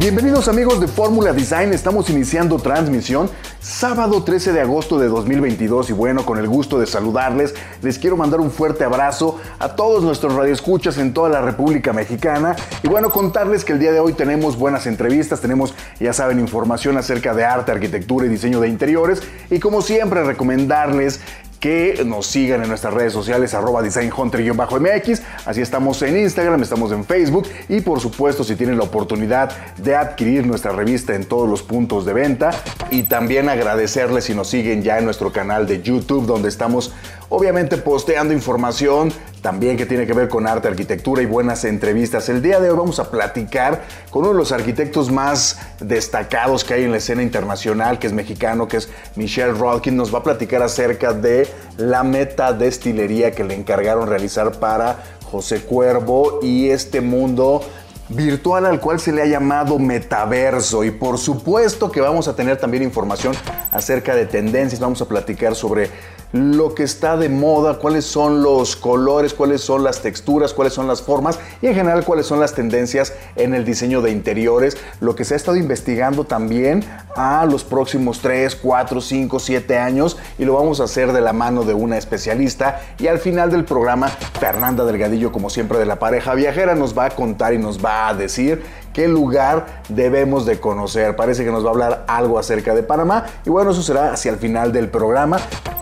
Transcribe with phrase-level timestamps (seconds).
[0.00, 3.28] Bienvenidos amigos de Fórmula Design, estamos iniciando transmisión
[3.60, 8.16] sábado 13 de agosto de 2022 y bueno, con el gusto de saludarles, les quiero
[8.16, 13.10] mandar un fuerte abrazo a todos nuestros radioescuchas en toda la República Mexicana y bueno,
[13.10, 17.44] contarles que el día de hoy tenemos buenas entrevistas, tenemos, ya saben, información acerca de
[17.44, 21.20] arte, arquitectura y diseño de interiores y como siempre recomendarles
[21.60, 25.22] que nos sigan en nuestras redes sociales arroba designhunter-mx.
[25.44, 29.94] Así estamos en Instagram, estamos en Facebook y por supuesto si tienen la oportunidad de
[29.94, 32.50] adquirir nuestra revista en todos los puntos de venta
[32.90, 36.94] y también agradecerles si nos siguen ya en nuestro canal de YouTube donde estamos
[37.28, 39.12] obviamente posteando información
[39.42, 42.28] también que tiene que ver con arte, arquitectura y buenas entrevistas.
[42.28, 46.74] El día de hoy vamos a platicar con uno de los arquitectos más destacados que
[46.74, 49.96] hay en la escena internacional, que es mexicano, que es Michelle Rodkin.
[49.96, 55.60] Nos va a platicar acerca de la meta destilería que le encargaron realizar para José
[55.60, 57.62] Cuervo y este mundo
[58.10, 60.84] virtual al cual se le ha llamado metaverso.
[60.84, 63.34] Y por supuesto que vamos a tener también información
[63.70, 65.90] acerca de tendencias, vamos a platicar sobre
[66.32, 70.86] lo que está de moda, cuáles son los colores, cuáles son las texturas, cuáles son
[70.86, 75.16] las formas y en general cuáles son las tendencias en el diseño de interiores, lo
[75.16, 76.84] que se ha estado investigando también
[77.16, 81.32] a los próximos 3, 4, 5, 7 años y lo vamos a hacer de la
[81.32, 82.80] mano de una especialista.
[82.98, 87.06] Y al final del programa Fernanda Delgadillo como siempre de la pareja viajera nos va
[87.06, 88.62] a contar y nos va a decir
[88.92, 91.16] qué lugar debemos de conocer.
[91.16, 94.32] Parece que nos va a hablar algo acerca de Panamá y bueno, eso será hacia
[94.32, 95.38] el final del programa.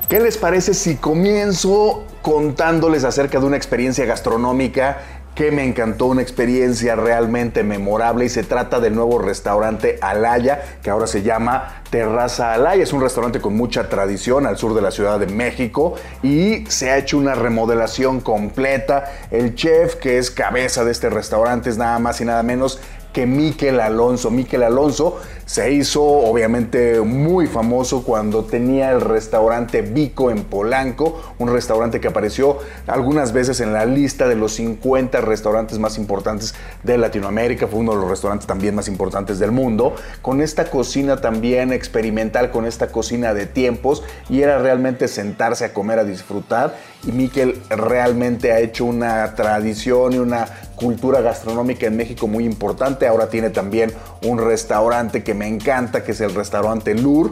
[0.08, 4.98] ¿Qué les parece si comienzo contándoles acerca de una experiencia gastronómica
[5.38, 10.90] que me encantó, una experiencia realmente memorable y se trata del nuevo restaurante Alaya, que
[10.90, 12.82] ahora se llama Terraza Alaya.
[12.82, 15.94] Es un restaurante con mucha tradición al sur de la Ciudad de México
[16.24, 19.04] y se ha hecho una remodelación completa.
[19.30, 22.80] El chef que es cabeza de este restaurante es nada más y nada menos
[23.12, 24.30] que Miquel Alonso.
[24.30, 31.50] Miquel Alonso se hizo obviamente muy famoso cuando tenía el restaurante Vico en Polanco, un
[31.50, 36.98] restaurante que apareció algunas veces en la lista de los 50 restaurantes más importantes de
[36.98, 41.72] Latinoamérica, fue uno de los restaurantes también más importantes del mundo, con esta cocina también
[41.72, 46.76] experimental, con esta cocina de tiempos, y era realmente sentarse a comer, a disfrutar,
[47.06, 53.06] y Miquel realmente ha hecho una tradición y una cultura gastronómica en México muy importante,
[53.06, 53.92] ahora tiene también
[54.24, 57.30] un restaurante que me encanta, que es el restaurante Lur.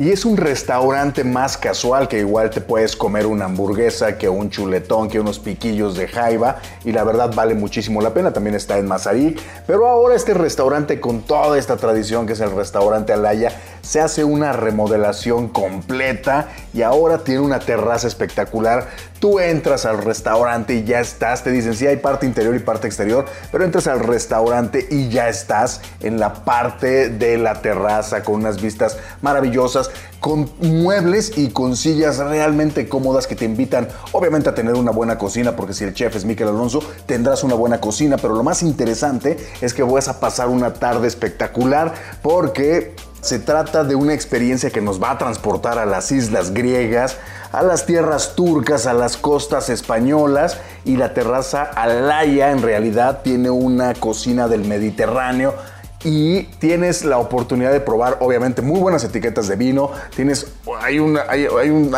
[0.00, 4.48] Y es un restaurante más casual que igual te puedes comer una hamburguesa, que un
[4.48, 6.56] chuletón, que unos piquillos de jaiba.
[6.86, 8.32] Y la verdad vale muchísimo la pena.
[8.32, 9.38] También está en Mazarik.
[9.66, 13.52] Pero ahora este restaurante con toda esta tradición que es el restaurante Alaya
[13.82, 18.88] se hace una remodelación completa y ahora tiene una terraza espectacular.
[19.20, 22.86] Tú entras al restaurante y ya estás, te dicen, sí hay parte interior y parte
[22.86, 28.36] exterior, pero entras al restaurante y ya estás en la parte de la terraza con
[28.36, 34.54] unas vistas maravillosas, con muebles y con sillas realmente cómodas que te invitan obviamente a
[34.54, 38.16] tener una buena cocina, porque si el chef es Miquel Alonso, tendrás una buena cocina,
[38.16, 41.92] pero lo más interesante es que vas a pasar una tarde espectacular
[42.22, 47.16] porque se trata de una experiencia que nos va a transportar a las islas griegas,
[47.52, 53.50] a las tierras turcas, a las costas españolas y la terraza Alaya en realidad tiene
[53.50, 55.54] una cocina del Mediterráneo
[56.02, 59.90] y tienes la oportunidad de probar, obviamente, muy buenas etiquetas de vino.
[60.16, 60.46] Tienes,
[60.80, 61.46] hay una, hay,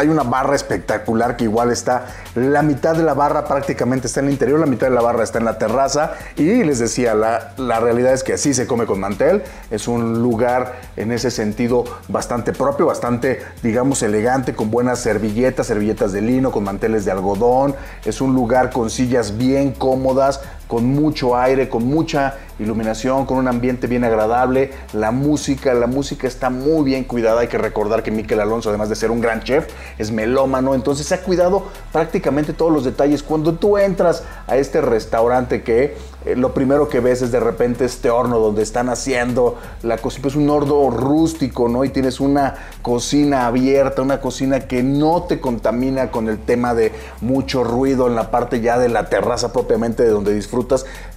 [0.09, 4.33] una barra espectacular que igual está, la mitad de la barra prácticamente está en el
[4.33, 6.15] interior, la mitad de la barra está en la terraza.
[6.37, 9.45] Y les decía, la, la realidad es que así se come con mantel.
[9.71, 16.13] Es un lugar en ese sentido bastante propio, bastante, digamos, elegante, con buenas servilletas, servilletas
[16.13, 17.77] de lino, con manteles de algodón.
[18.05, 20.41] Es un lugar con sillas bien cómodas,
[20.73, 24.71] con mucho aire, con mucha iluminación, con un ambiente bien agradable.
[24.95, 27.43] La música, la música está muy bien cuidada.
[27.43, 29.67] Hay que recordar que Miquel Alonso, además de ser un gran chef,
[29.99, 30.75] es melómano.
[30.75, 33.23] Entonces se ha cuidado prácticamente todos los detalles.
[33.23, 37.85] Cuando tú entras a este restaurante que eh, lo primero que ves es de repente
[37.85, 41.85] este horno donde están haciendo la cocina, es un horno rústico, ¿no?
[41.85, 46.93] Y tienes una cocina abierta, una cocina que no te contamina con el tema de
[47.21, 50.62] mucho ruido en la parte ya de la terraza propiamente de donde disfrutas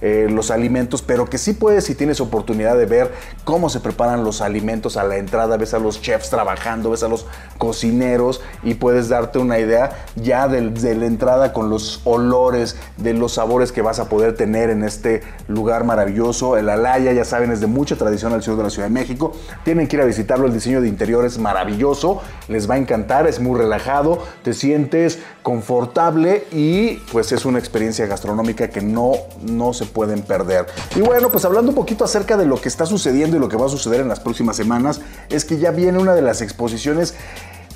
[0.00, 3.12] eh, los alimentos, pero que sí puedes si tienes oportunidad de ver
[3.44, 7.08] cómo se preparan los alimentos a la entrada, ves a los chefs trabajando, ves a
[7.08, 7.26] los
[7.58, 13.14] cocineros y puedes darte una idea ya de, de la entrada con los olores, de
[13.14, 16.56] los sabores que vas a poder tener en este lugar maravilloso.
[16.56, 19.32] El Alaya, ya saben, es de mucha tradición al sur de la Ciudad de México.
[19.64, 23.26] Tienen que ir a visitarlo, el diseño de interior es maravilloso, les va a encantar,
[23.26, 29.12] es muy relajado, te sientes confortable y pues es una experiencia gastronómica que no,
[29.42, 30.66] no se pueden perder.
[30.94, 33.56] Y bueno, pues hablando un poquito acerca de lo que está sucediendo y lo que
[33.56, 37.14] va a suceder en las próximas semanas, es que ya viene una de las exposiciones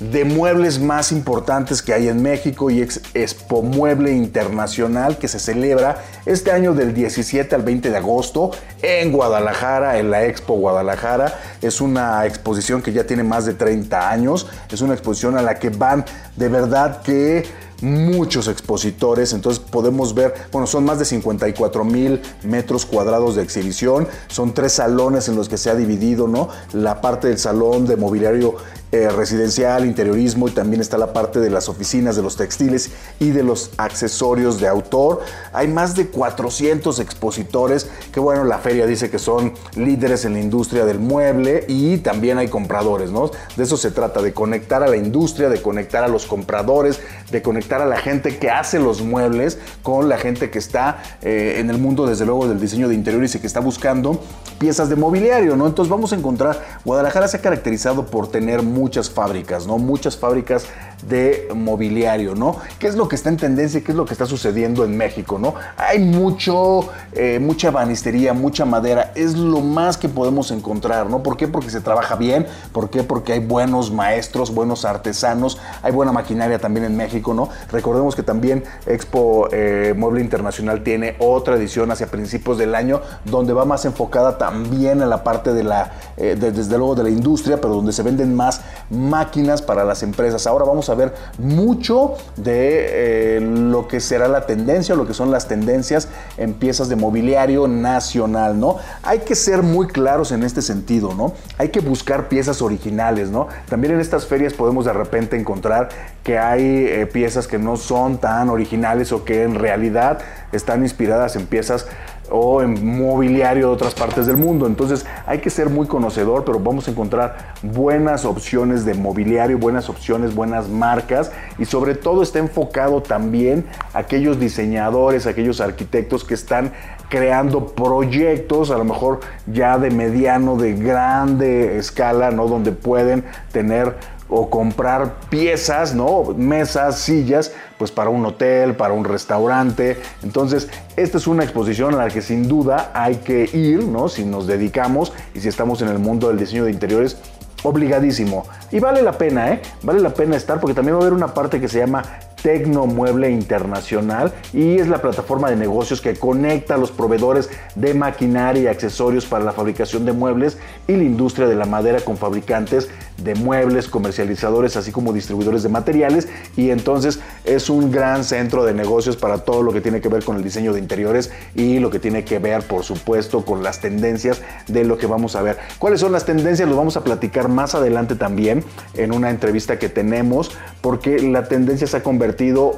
[0.01, 5.37] de muebles más importantes que hay en México y es Expo Mueble Internacional que se
[5.37, 8.49] celebra este año del 17 al 20 de agosto
[8.81, 11.39] en Guadalajara, en la Expo Guadalajara.
[11.61, 15.59] Es una exposición que ya tiene más de 30 años, es una exposición a la
[15.59, 16.03] que van
[16.35, 17.45] de verdad que
[17.81, 24.07] muchos expositores, entonces podemos ver, bueno, son más de 54 mil metros cuadrados de exhibición,
[24.27, 26.49] son tres salones en los que se ha dividido, ¿no?
[26.73, 28.55] La parte del salón de mobiliario
[28.91, 33.29] eh, residencial, interiorismo y también está la parte de las oficinas, de los textiles y
[33.29, 35.21] de los accesorios de autor.
[35.53, 40.39] Hay más de 400 expositores que bueno, la feria dice que son líderes en la
[40.39, 43.31] industria del mueble y también hay compradores, ¿no?
[43.55, 46.99] De eso se trata, de conectar a la industria, de conectar a los compradores,
[47.31, 51.55] de conectar a la gente que hace los muebles con la gente que está eh,
[51.59, 54.21] en el mundo desde luego del diseño de interiores y que está buscando
[54.59, 55.65] piezas de mobiliario, ¿no?
[55.65, 59.77] Entonces vamos a encontrar, Guadalajara se ha caracterizado por tener muchas fábricas, ¿no?
[59.77, 60.65] Muchas fábricas
[61.07, 62.57] de mobiliario, ¿no?
[62.79, 63.83] ¿Qué es lo que está en tendencia?
[63.83, 65.53] ¿Qué es lo que está sucediendo en México, ¿no?
[65.77, 71.21] Hay mucho, eh, mucha banistería, mucha madera, es lo más que podemos encontrar, ¿no?
[71.23, 71.47] ¿Por qué?
[71.47, 73.03] Porque se trabaja bien, ¿por qué?
[73.03, 77.49] Porque hay buenos maestros, buenos artesanos, hay buena maquinaria también en México, ¿no?
[77.71, 83.53] Recordemos que también Expo eh, Mueble Internacional tiene otra edición hacia principios del año donde
[83.53, 87.59] va más enfocada también en la parte de la, eh, desde luego de la industria,
[87.59, 90.47] pero donde se venden más máquinas para las empresas.
[90.47, 95.31] Ahora vamos a ver mucho de eh, lo que será la tendencia, lo que son
[95.31, 96.07] las tendencias
[96.37, 98.77] en piezas de mobiliario nacional, ¿no?
[99.03, 101.33] Hay que ser muy claros en este sentido, ¿no?
[101.57, 103.47] Hay que buscar piezas originales, ¿no?
[103.69, 105.89] También en estas ferias podemos de repente encontrar
[106.23, 110.19] que hay eh, piezas que no son tan originales o que en realidad
[110.51, 111.87] están inspiradas en piezas
[112.31, 114.65] o en mobiliario de otras partes del mundo.
[114.65, 119.89] Entonces hay que ser muy conocedor, pero vamos a encontrar buenas opciones de mobiliario, buenas
[119.89, 126.33] opciones, buenas marcas y sobre todo está enfocado también a aquellos diseñadores, aquellos arquitectos que
[126.33, 126.71] están
[127.09, 132.47] creando proyectos, a lo mejor ya de mediano, de grande escala, ¿no?
[132.47, 133.95] Donde pueden tener
[134.31, 136.23] o comprar piezas, ¿no?
[136.35, 139.97] Mesas, sillas, pues para un hotel, para un restaurante.
[140.23, 144.07] Entonces, esta es una exposición a la que sin duda hay que ir, ¿no?
[144.07, 147.17] Si nos dedicamos y si estamos en el mundo del diseño de interiores,
[147.63, 148.45] obligadísimo.
[148.71, 149.61] Y vale la pena, ¿eh?
[149.83, 152.03] Vale la pena estar porque también va a haber una parte que se llama
[152.41, 158.63] Tecnomueble Internacional y es la plataforma de negocios que conecta a los proveedores de maquinaria
[158.63, 160.57] y accesorios para la fabricación de muebles
[160.87, 165.69] y la industria de la madera con fabricantes de muebles, comercializadores, así como distribuidores de
[165.69, 166.27] materiales
[166.57, 170.23] y entonces es un gran centro de negocios para todo lo que tiene que ver
[170.23, 173.79] con el diseño de interiores y lo que tiene que ver, por supuesto, con las
[173.79, 175.57] tendencias de lo que vamos a ver.
[175.77, 176.67] ¿Cuáles son las tendencias?
[176.67, 178.63] Los vamos a platicar más adelante también
[178.95, 182.30] en una entrevista que tenemos porque la tendencia se ha convertido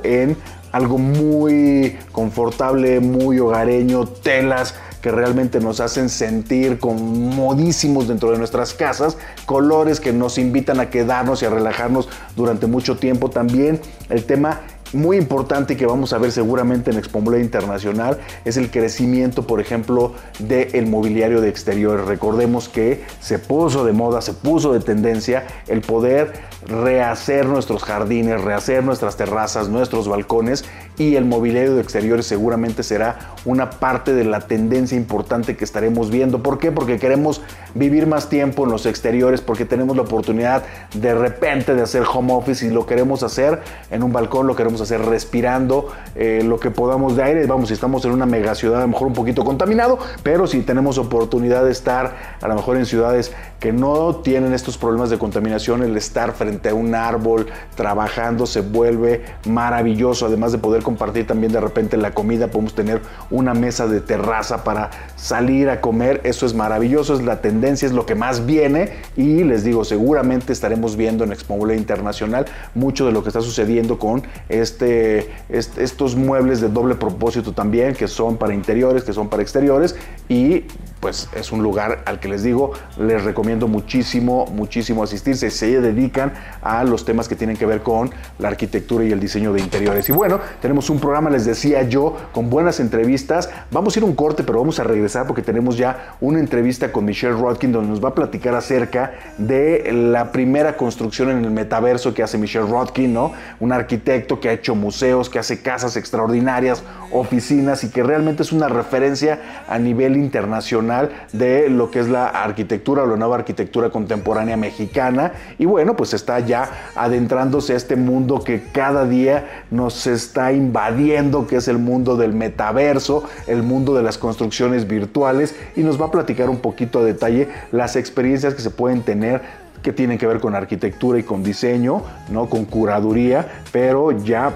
[0.03, 0.37] en
[0.71, 8.73] algo muy confortable, muy hogareño, telas que realmente nos hacen sentir comodísimos dentro de nuestras
[8.73, 13.29] casas, colores que nos invitan a quedarnos y a relajarnos durante mucho tiempo.
[13.29, 14.61] También el tema
[14.93, 20.13] muy importante que vamos a ver seguramente en Expo Internacional es el crecimiento, por ejemplo,
[20.39, 22.05] del mobiliario de exteriores.
[22.05, 26.33] Recordemos que se puso de moda, se puso de tendencia el poder
[26.67, 30.65] rehacer nuestros jardines, rehacer nuestras terrazas, nuestros balcones
[30.97, 36.09] y el mobiliario de exteriores seguramente será una parte de la tendencia importante que estaremos
[36.09, 36.41] viendo.
[36.43, 36.71] ¿Por qué?
[36.71, 37.41] Porque queremos
[37.73, 42.33] vivir más tiempo en los exteriores, porque tenemos la oportunidad de repente de hacer home
[42.33, 46.71] office y lo queremos hacer en un balcón, lo queremos hacer respirando eh, lo que
[46.71, 47.45] podamos de aire.
[47.47, 50.61] Vamos, si estamos en una mega ciudad, a lo mejor un poquito contaminado, pero si
[50.61, 55.17] tenemos oportunidad de estar a lo mejor en ciudades que no tienen estos problemas de
[55.17, 61.25] contaminación, el estar frente a un árbol trabajando se vuelve maravilloso, además de poder compartir
[61.25, 66.21] también de repente la comida, podemos tener una mesa de terraza para salir a comer,
[66.23, 70.53] eso es maravilloso, es la tendencia, es lo que más viene y les digo, seguramente
[70.53, 72.45] estaremos viendo en Expo Internacional
[72.75, 78.07] mucho de lo que está sucediendo con este, estos muebles de doble propósito también, que
[78.07, 79.95] son para interiores, que son para exteriores
[80.27, 80.65] y
[81.03, 85.51] pues es un lugar al que les digo, les recomiendo muchísimo, muchísimo asistirse.
[85.51, 86.31] Se dedican
[86.61, 90.07] a los temas que tienen que ver con la arquitectura y el diseño de interiores.
[90.07, 93.49] Y bueno, tenemos un programa, les decía yo, con buenas entrevistas.
[93.69, 97.03] Vamos a ir un corte, pero vamos a regresar porque tenemos ya una entrevista con
[97.03, 102.13] Michelle Rodkin donde nos va a platicar acerca de la primera construcción en el metaverso
[102.13, 103.33] que hace Michelle Rodkin, ¿no?
[103.59, 106.81] Un arquitecto que ha hecho museos, que hace casas extraordinarias,
[107.11, 110.92] oficinas y que realmente es una referencia a nivel internacional
[111.31, 115.33] de lo que es la arquitectura o la nueva arquitectura contemporánea mexicana.
[115.57, 121.47] Y bueno, pues está ya adentrándose a este mundo que cada día nos está invadiendo,
[121.47, 125.55] que es el mundo del metaverso, el mundo de las construcciones virtuales.
[125.75, 129.63] Y nos va a platicar un poquito a detalle las experiencias que se pueden tener
[129.83, 132.49] que tienen que ver con arquitectura y con diseño, ¿no?
[132.49, 134.53] con curaduría, pero ya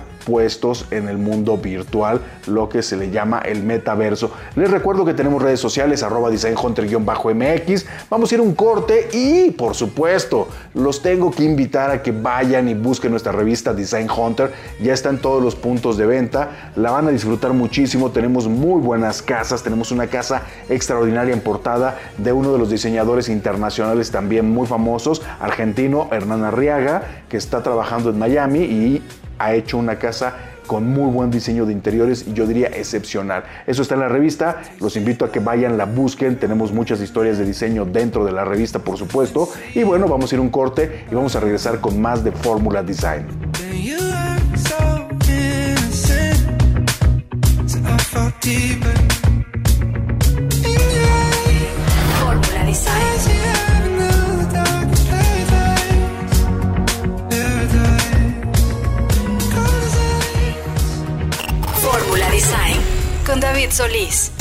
[0.92, 4.32] en el mundo virtual, lo que se le llama el metaverso.
[4.56, 7.86] Les recuerdo que tenemos redes sociales, arroba designhunter-mx.
[8.10, 12.68] Vamos a ir un corte y, por supuesto, los tengo que invitar a que vayan
[12.68, 14.52] y busquen nuestra revista Design Hunter.
[14.82, 16.74] Ya está en todos los puntos de venta.
[16.76, 18.12] La van a disfrutar muchísimo.
[18.12, 19.64] Tenemos muy buenas casas.
[19.64, 25.22] Tenemos una casa extraordinaria en portada de uno de los diseñadores internacionales también muy famosos,
[25.40, 29.02] argentino Hernán Arriaga, que está trabajando en Miami y
[29.39, 30.36] ha hecho una casa
[30.67, 33.44] con muy buen diseño de interiores y yo diría excepcional.
[33.65, 37.38] Eso está en la revista, los invito a que vayan, la busquen, tenemos muchas historias
[37.38, 41.06] de diseño dentro de la revista por supuesto y bueno, vamos a ir un corte
[41.10, 43.25] y vamos a regresar con más de Fórmula Design.
[52.77, 53.07] Design.
[63.58, 64.32] David Solís.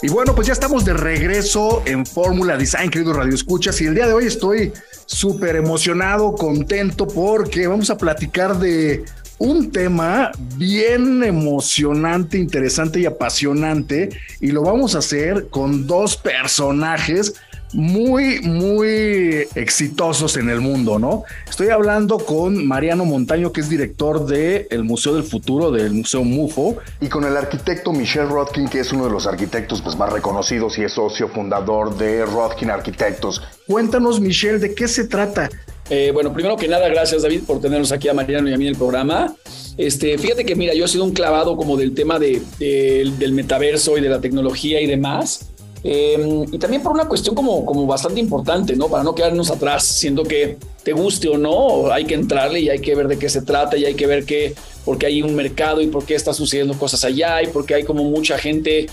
[0.00, 3.94] Y bueno, pues ya estamos de regreso en Fórmula Design, querido Radio Escuchas, y el
[3.94, 4.72] día de hoy estoy
[5.04, 9.04] súper emocionado, contento, porque vamos a platicar de
[9.36, 14.08] un tema bien emocionante, interesante y apasionante,
[14.40, 17.34] y lo vamos a hacer con dos personajes
[17.76, 21.24] muy, muy exitosos en el mundo, ¿no?
[21.48, 26.78] Estoy hablando con Mariano Montaño, que es director del Museo del Futuro, del Museo MUFO.
[27.02, 30.78] Y con el arquitecto Michelle Rodkin, que es uno de los arquitectos pues, más reconocidos
[30.78, 33.42] y es socio fundador de Rodkin Arquitectos.
[33.66, 35.50] Cuéntanos, Michelle, ¿de qué se trata?
[35.90, 38.64] Eh, bueno, primero que nada, gracias David por tenernos aquí a Mariano y a mí
[38.64, 39.36] en el programa.
[39.76, 43.98] Este, fíjate que mira, yo he sido un clavado como del tema de, del metaverso
[43.98, 45.50] y de la tecnología y demás.
[45.84, 48.88] Em, y también por una cuestión como, como bastante importante, ¿no?
[48.88, 52.80] Para no quedarnos atrás, siendo que te guste o no, hay que entrarle y hay
[52.80, 54.54] que ver de qué se trata y hay que ver qué,
[54.84, 57.74] por qué hay un mercado y por qué está sucediendo cosas allá y por qué
[57.74, 58.86] hay como mucha gente,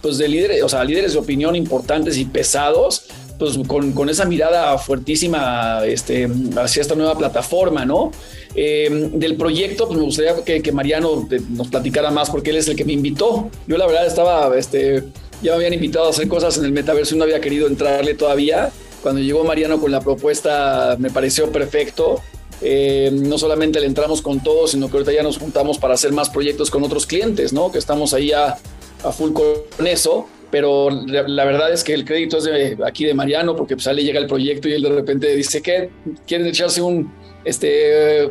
[0.00, 3.04] pues de líderes, o sea, líderes de opinión importantes y pesados,
[3.38, 8.10] pues con, con esa mirada fuertísima este, hacia esta nueva plataforma, ¿no?
[8.54, 12.68] Em, del proyecto, pues me gustaría que, que Mariano nos platicara más porque él es
[12.68, 13.50] el que me invitó.
[13.66, 15.04] Yo la verdad estaba, este,
[15.42, 18.14] ya me habían invitado a hacer cosas en el metaverso y no había querido entrarle
[18.14, 18.70] todavía.
[19.02, 22.20] Cuando llegó Mariano con la propuesta me pareció perfecto.
[22.60, 26.12] Eh, no solamente le entramos con todo, sino que ahorita ya nos juntamos para hacer
[26.12, 27.70] más proyectos con otros clientes, ¿no?
[27.70, 28.58] Que estamos ahí a,
[29.04, 30.26] a full con eso.
[30.50, 34.02] Pero la, verdad es que el crédito es de aquí de Mariano, porque pues le
[34.02, 35.90] llega el proyecto y él de repente dice que
[36.26, 37.12] quieren echarse un,
[37.44, 38.30] este,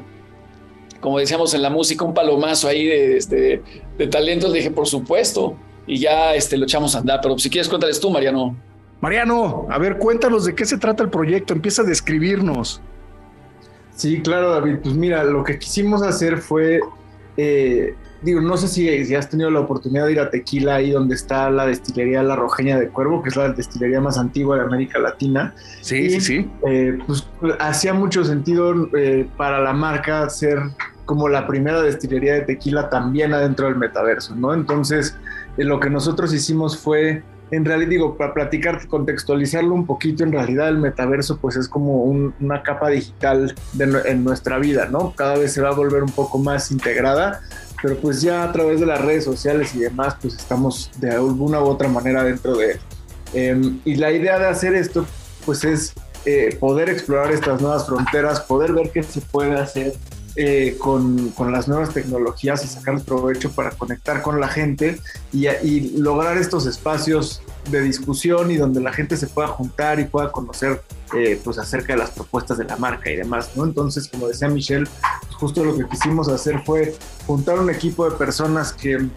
[1.00, 3.62] como decíamos en la música, un palomazo ahí de, este,
[4.00, 4.50] de talentos.
[4.52, 5.56] Le dije, por supuesto
[5.88, 7.20] y ya este, lo echamos a andar.
[7.22, 8.56] Pero si quieres, cuéntales tú, Mariano.
[9.00, 12.82] Mariano, a ver, cuéntanos de qué se trata el proyecto, empieza a describirnos.
[13.96, 14.78] Sí, claro, David.
[14.84, 16.80] Pues mira, lo que quisimos hacer fue,
[17.38, 20.92] eh, digo, no sé si, si, has tenido la oportunidad de ir a Tequila, ahí
[20.92, 24.64] donde está la destilería La Rojeña de Cuervo, que es la destilería más antigua de
[24.64, 25.54] América Latina.
[25.82, 26.52] Sí, sí, sí.
[26.68, 27.28] Eh, pues
[27.60, 30.60] hacía mucho sentido eh, para la marca ser
[31.06, 34.54] como la primera destilería de tequila también adentro del metaverso, ¿no?
[34.54, 35.18] Entonces,
[35.66, 40.70] lo que nosotros hicimos fue, en realidad digo, para platicar, contextualizarlo un poquito, en realidad
[40.70, 45.14] el metaverso pues es como una capa digital en nuestra vida, ¿no?
[45.16, 47.42] Cada vez se va a volver un poco más integrada,
[47.82, 51.62] pero pues ya a través de las redes sociales y demás pues estamos de alguna
[51.62, 52.80] u otra manera dentro de él.
[53.34, 55.06] Em, y la idea de hacer esto
[55.46, 55.94] pues es
[56.26, 59.94] eh, poder explorar estas nuevas fronteras, poder ver qué se puede hacer
[60.40, 65.00] eh, con, con, las nuevas tecnologías y sacar provecho para conectar con la gente
[65.34, 67.42] y, lograr estos espacios
[67.72, 70.84] de discusión y donde la gente se pueda juntar y pueda conocer
[71.16, 73.64] eh, pues acerca de las propuestas de la marca y demás, ¿no?
[73.64, 74.86] Entonces, como decía Michelle,
[75.22, 79.08] pues justo lo que quisimos hacer fue juntar un equipo de personas que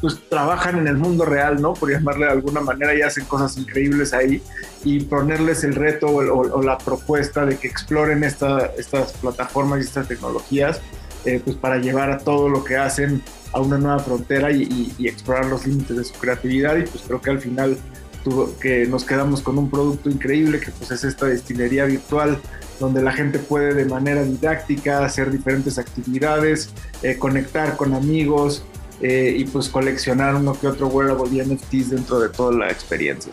[0.00, 1.74] pues trabajan en el mundo real, ¿no?
[1.74, 4.42] Por llamarle de alguna manera y hacen cosas increíbles ahí
[4.84, 10.08] y ponerles el reto o, la propuesta de que exploren esta, estas plataformas y estas
[10.08, 10.80] tecnologías,
[11.24, 15.46] eh, pues para llevar a todo lo que hacen a una nueva frontera y, explorar
[15.46, 17.76] los límites de su creatividad y pues creo que al final
[18.24, 22.38] tuvo, que nos quedamos con un producto increíble que pues es esta destilería virtual
[22.78, 26.70] donde la gente puede de manera didáctica hacer diferentes actividades,
[27.02, 28.64] eh, conectar con amigos,
[29.00, 33.32] eh, y pues coleccionar uno que otro wearable y NFTs dentro de toda la experiencia.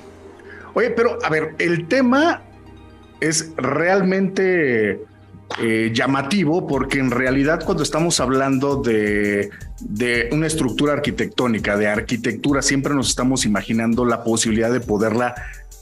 [0.74, 2.42] Oye, pero a ver, el tema
[3.20, 5.02] es realmente
[5.62, 12.62] eh, llamativo porque en realidad cuando estamos hablando de, de, una estructura arquitectónica, de arquitectura,
[12.62, 15.36] siempre nos estamos imaginando la posibilidad de poderla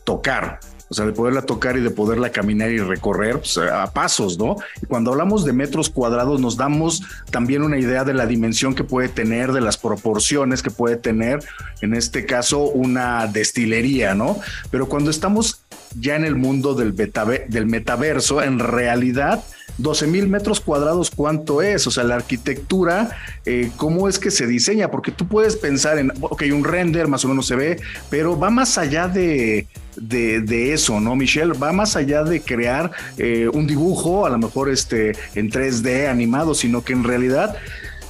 [0.03, 0.59] tocar
[0.95, 4.55] o sea, de poderla tocar y de poderla caminar y recorrer pues, a pasos, ¿no?
[4.81, 8.85] Y cuando hablamos de metros cuadrados nos damos también una idea de la dimensión que
[8.85, 11.43] puede tener, de las proporciones que puede tener,
[11.81, 14.39] en este caso, una destilería, ¿no?
[14.71, 15.63] Pero cuando estamos
[15.99, 19.43] ya en el mundo del, del metaverso, en realidad
[19.77, 21.85] 12 mil metros cuadrados, ¿cuánto es?
[21.87, 23.09] O sea, la arquitectura,
[23.45, 24.89] eh, ¿cómo es que se diseña?
[24.89, 27.79] Porque tú puedes pensar en, ok, un render más o menos se ve,
[28.09, 29.67] pero va más allá de,
[29.97, 31.53] de, eso, ¿no, Michelle?
[31.53, 36.53] Va más allá de crear eh, un dibujo, a lo mejor este, en 3D animado,
[36.53, 37.55] sino que en realidad,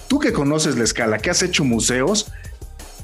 [0.08, 2.32] tú que conoces la escala, que has hecho museos,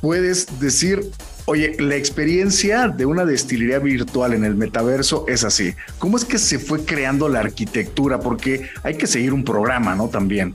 [0.02, 1.12] puedes decir,
[1.52, 5.74] Oye, la experiencia de una destilería virtual en el metaverso es así.
[6.00, 8.22] ¿Cómo es que se fue creando la arquitectura?
[8.22, 10.08] Porque hay que seguir un programa, ¿no?
[10.08, 10.54] También.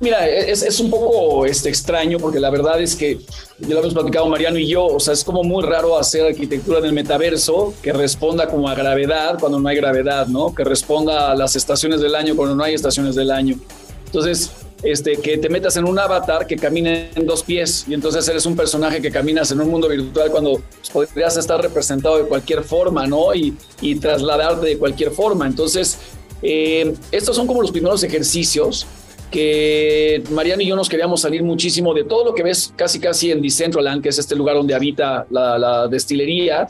[0.00, 3.18] Mira, es, un poco este, extraño porque la verdad es que
[3.58, 6.80] ya lo hemos platicado Mariano y yo, o sea, es como muy raro hacer arquitectura
[6.80, 10.54] en el metaverso que responda como a gravedad cuando no hay gravedad, ¿no?
[10.54, 13.56] Que responda a las estaciones del año cuando no hay estaciones del año.
[14.04, 14.50] Entonces,
[14.82, 18.46] este, que te metas en un avatar que camine en dos pies y entonces eres
[18.46, 23.06] un personaje que caminas en un mundo virtual cuando podrías estar representado de cualquier forma,
[23.06, 23.34] ¿no?
[23.34, 25.46] Y, y trasladarte de cualquier forma.
[25.46, 25.98] Entonces,
[26.42, 28.86] eh, estos son como los primeros ejercicios
[29.30, 33.30] que Mariano y yo nos queríamos salir muchísimo de todo lo que ves casi casi
[33.30, 36.66] en Decentraland, que es este lugar donde habita la, la destilería,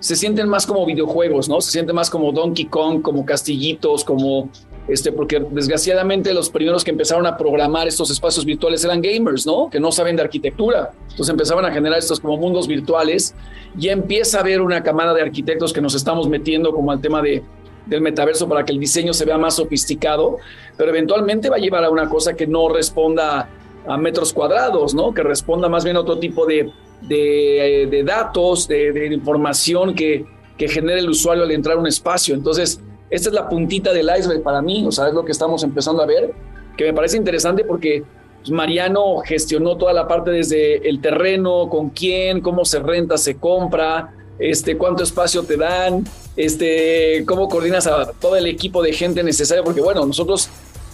[0.00, 1.60] se sienten más como videojuegos, ¿no?
[1.60, 4.50] Se sienten más como Donkey Kong, como castillitos, como
[4.88, 9.68] este, porque desgraciadamente los primeros que empezaron a programar estos espacios virtuales eran gamers, ¿no?
[9.68, 10.92] Que no saben de arquitectura.
[11.02, 13.34] Entonces empezaban a generar estos como mundos virtuales
[13.78, 17.20] y empieza a haber una camada de arquitectos que nos estamos metiendo como al tema
[17.20, 17.42] de,
[17.86, 20.38] del metaverso para que el diseño se vea más sofisticado,
[20.76, 23.48] pero eventualmente va a llevar a una cosa que no responda
[23.88, 25.12] a metros cuadrados, ¿no?
[25.14, 26.70] Que responda más bien a otro tipo de,
[27.02, 31.86] de, de datos, de, de información que, que genere el usuario al entrar a un
[31.86, 32.34] espacio.
[32.34, 35.62] Entonces, esta es la puntita del iceberg para mí, o sea, es lo que estamos
[35.62, 36.32] empezando a ver,
[36.76, 38.04] que me parece interesante porque
[38.40, 43.36] pues, Mariano gestionó toda la parte desde el terreno, con quién, cómo se renta, se
[43.36, 46.04] compra, este, cuánto espacio te dan,
[46.36, 50.48] este, cómo coordinas a todo el equipo de gente necesaria, porque bueno, nosotros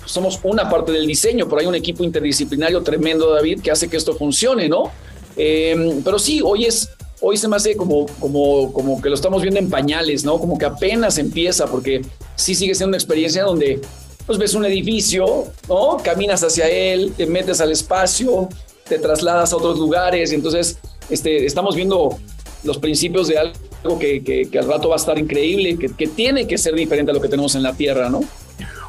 [0.04, 3.96] somos una parte del diseño, pero hay un equipo interdisciplinario tremendo, David, que hace que
[3.96, 4.90] esto funcione, ¿no?
[5.36, 6.90] Eh, pero sí, hoy es
[7.22, 10.38] hoy se me hace como, como, como que lo estamos viendo en pañales, ¿no?
[10.38, 12.02] Como que apenas empieza, porque
[12.34, 13.80] sí sigue siendo una experiencia donde
[14.26, 15.96] pues ves un edificio, ¿no?
[16.02, 18.48] Caminas hacia él, te metes al espacio,
[18.88, 20.78] te trasladas a otros lugares y entonces
[21.10, 22.18] este, estamos viendo
[22.64, 26.58] los principios de algo que, al rato va a estar increíble, que, que, tiene que
[26.58, 28.20] ser diferente a lo que tenemos en la Tierra, ¿no?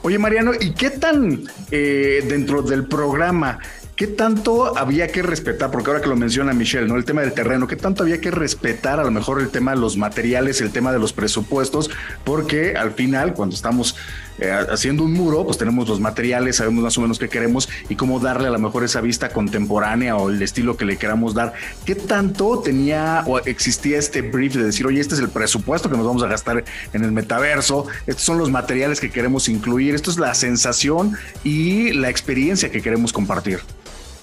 [0.04, 3.60] Oye, Mariano, ¿y qué tan eh, dentro del programa
[3.96, 5.70] ¿Qué tanto había que respetar?
[5.70, 6.96] Porque ahora que lo menciona Michelle, ¿no?
[6.96, 9.78] El tema del terreno, ¿qué tanto había que respetar a lo mejor el tema de
[9.78, 11.92] los materiales, el tema de los presupuestos?
[12.24, 13.96] Porque al final, cuando estamos
[14.40, 17.96] eh, haciendo un muro, pues tenemos los materiales, sabemos más o menos qué queremos y
[17.96, 21.54] cómo darle a lo mejor esa vista contemporánea o el estilo que le queramos dar.
[21.86, 25.98] ¿Qué tanto tenía o existía este brief de decir, oye, este es el presupuesto que
[25.98, 30.12] nos vamos a gastar en el metaverso, estos son los materiales que queremos incluir, esto
[30.12, 33.60] es la sensación y la experiencia que queremos compartir?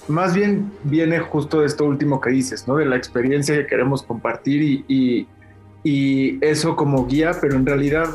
[0.07, 2.75] más bien viene justo de esto último que dices, ¿no?
[2.75, 5.27] De la experiencia que queremos compartir y,
[6.41, 8.07] eso como guía, pero en realidad,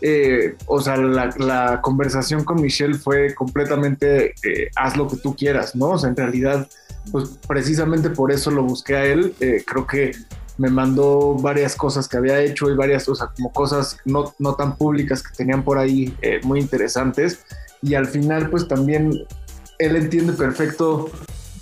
[0.00, 5.74] eh, o sea, la, conversación con Michelle fue completamente eh, haz lo que tú quieras,
[5.74, 5.90] ¿no?
[5.90, 6.68] O sea, en realidad,
[7.12, 9.34] pues precisamente por eso lo busqué a él.
[9.40, 10.12] Eh, creo que
[10.58, 14.54] me mandó varias cosas que había hecho y varias, o sea, como cosas no, no
[14.54, 17.40] tan públicas que tenían por ahí muy interesantes
[17.82, 19.24] y al final pues también
[19.78, 21.10] él entiende perfecto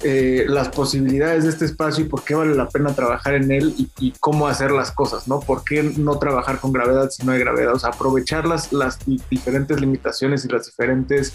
[0.04, 3.74] eh, las posibilidades de este espacio y por qué vale la pena trabajar en él
[3.98, 5.40] y, cómo hacer las cosas, ¿no?
[5.40, 7.74] ¿Por qué no trabajar con gravedad si no hay gravedad?
[7.74, 11.32] O sea, aprovechar las, las diferentes limitaciones y las diferentes,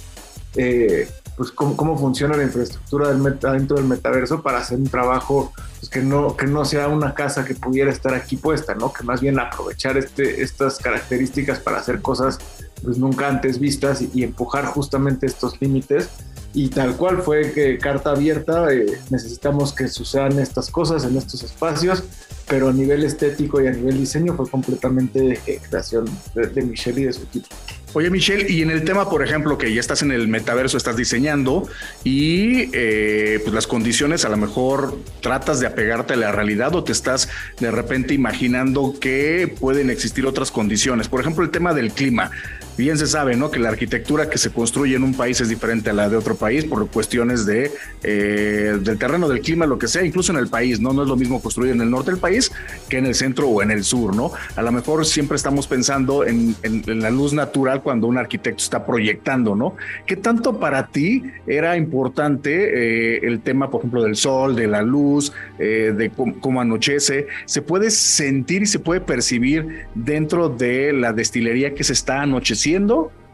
[0.56, 5.90] eh, pues, cómo, funciona la infraestructura del dentro del metaverso para hacer un trabajo pues,
[5.90, 8.94] que, no, que no sea una casa que pudiera estar aquí puesta, ¿no?
[8.94, 12.40] Que más bien aprovechar este, estas características para hacer cosas
[12.82, 16.10] pues nunca antes vistas y empujar justamente estos límites
[16.54, 21.42] y tal cual fue que carta abierta, eh, necesitamos que sucedan estas cosas en estos
[21.44, 22.04] espacios,
[22.48, 27.06] pero a nivel estético y a nivel diseño fue completamente eh, creación de, Michelle y
[27.06, 27.48] de su equipo.
[27.94, 30.98] Oye, Michelle, y en el tema, por ejemplo, que ya estás en el metaverso, estás
[30.98, 31.68] diseñando
[32.04, 36.84] y eh, pues las condiciones a lo mejor tratas de apegarte a la realidad o
[36.84, 41.08] te estás de repente imaginando que pueden existir otras condiciones.
[41.08, 42.32] Por ejemplo, el tema del clima
[42.78, 43.52] bien se sabe, ¿no?
[43.52, 46.36] Que la arquitectura que se construye en un país es diferente a la de otro
[46.36, 47.72] país por cuestiones de
[48.04, 50.94] eh, del terreno, del clima, lo que sea, incluso en el país, ¿no?
[50.94, 52.52] No es lo mismo construir en el norte del país
[52.90, 54.32] que en el centro o en el sur, ¿no?
[54.56, 56.56] A lo mejor siempre estamos pensando en,
[56.86, 59.76] la luz natural cuando un arquitecto está proyectando, ¿no?
[60.06, 64.82] ¿Qué tanto para ti era importante eh, el tema, por ejemplo, del sol, de la
[64.82, 67.28] luz, eh, de cómo anochece?
[67.46, 72.63] ¿Se puede sentir y se puede percibir dentro de la destilería que se está anocheciendo?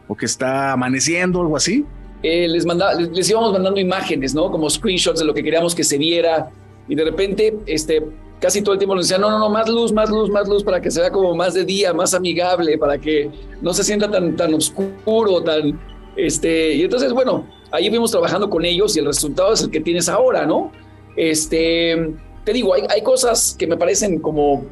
[0.08, 1.84] O que está amaneciendo, algo así?
[2.22, 4.50] Eh, les, íbamos mandando imágenes, ¿no?
[4.50, 6.50] Como screenshots de lo que queríamos que se viera.
[6.88, 8.02] Y de repente, este,
[8.40, 10.64] casi todo el tiempo nos decían, no, no, no, más luz, más luz, más luz,
[10.64, 13.30] para que sea como más de día, más amigable, para que
[13.62, 15.78] no se sienta tan, tan oscuro, tan,
[16.16, 19.80] este, y entonces, bueno, ahí fuimos trabajando con ellos y el resultado es el que
[19.80, 20.72] tienes ahora, ¿no?
[21.16, 22.14] Este,
[22.44, 24.66] te digo, hay cosas que me parecen como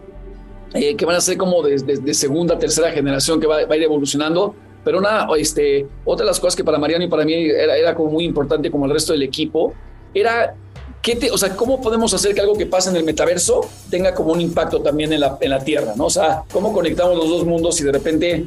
[0.74, 3.76] eh, que van a ser como de, de, segunda, tercera generación que va, va, a
[3.76, 4.54] ir evolucionando.
[4.84, 7.94] Pero una, este, otra de las cosas que para Mariano y para mí era, era
[7.94, 9.74] como muy importante, como el resto del equipo,
[10.14, 10.54] era
[11.02, 14.14] ¿qué te, o sea, cómo podemos hacer que algo que pasa en el metaverso tenga
[14.14, 16.06] como un impacto también en la, en la Tierra, ¿no?
[16.06, 18.46] O sea, cómo conectamos los dos mundos y de repente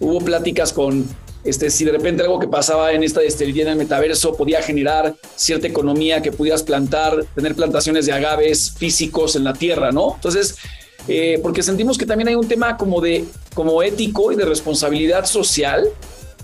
[0.00, 1.06] hubo pláticas con,
[1.44, 5.14] este, si de repente algo que pasaba en esta destilería en el metaverso podía generar
[5.36, 10.14] cierta economía que pudieras plantar, tener plantaciones de agaves físicos en la Tierra, ¿no?
[10.16, 10.56] Entonces,
[11.12, 15.26] eh, porque sentimos que también hay un tema como de como ético y de responsabilidad
[15.26, 15.88] social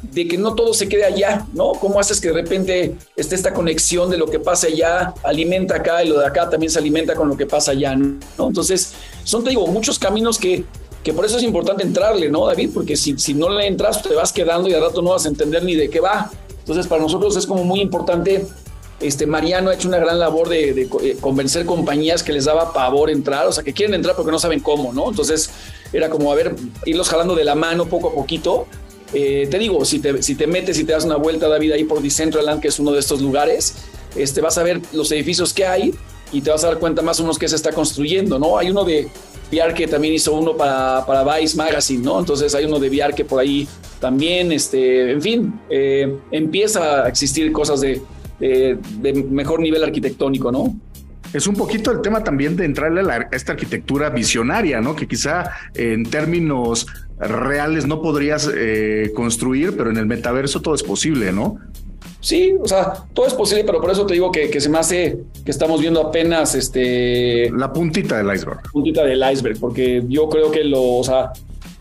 [0.02, 1.70] de que no todo se quede allá, ¿no?
[1.74, 6.02] ¿Cómo haces que de repente esté esta conexión de lo que pasa allá, alimenta acá
[6.02, 8.48] y lo de acá también se alimenta con lo que pasa allá, ¿no?
[8.48, 10.64] Entonces, son, te digo, muchos caminos que,
[11.04, 12.70] que por eso es importante entrarle, ¿no, David?
[12.74, 15.28] Porque si, si no le entras, te vas quedando y al rato no vas a
[15.28, 16.28] entender ni de qué va.
[16.58, 18.44] Entonces, para nosotros es como muy importante
[19.00, 23.10] este, Mariano ha hecho una gran labor de, eh, convencer compañías que les daba pavor
[23.10, 25.08] entrar, o sea, que quieren entrar porque no saben cómo, ¿no?
[25.08, 25.50] Entonces
[25.92, 26.54] era como, a ver,
[26.84, 28.66] irlos jalando de la mano poco a poquito.
[29.12, 31.84] Eh, te digo, si te, si te metes y te das una vuelta, David, ahí
[31.84, 33.74] por Decentraland, que es uno de estos lugares,
[34.16, 35.94] este, vas a ver los edificios que hay
[36.32, 38.58] y te vas a dar cuenta más o menos que se está construyendo, ¿no?
[38.58, 39.08] Hay uno de
[39.52, 42.18] VR que también hizo uno para, para Vice Magazine, ¿no?
[42.18, 43.68] Entonces hay uno de VR que por ahí
[44.00, 48.02] también, este, en fin, eh, empieza a existir cosas de,
[48.38, 50.74] de mejor nivel arquitectónico, ¿no?
[51.32, 54.94] Es un poquito el tema también de entrarle a, esta arquitectura visionaria, ¿no?
[54.94, 56.86] Que quizá en términos
[57.18, 61.58] reales no podrías eh, construir, pero en el metaverso todo es posible, ¿no?
[62.20, 64.78] Sí, o sea, todo es posible, pero por eso te digo que, que, se me
[64.78, 67.50] hace que estamos viendo apenas este.
[67.50, 68.62] La puntita del iceberg.
[68.72, 71.32] puntita del iceberg, porque yo creo que lo, o sea,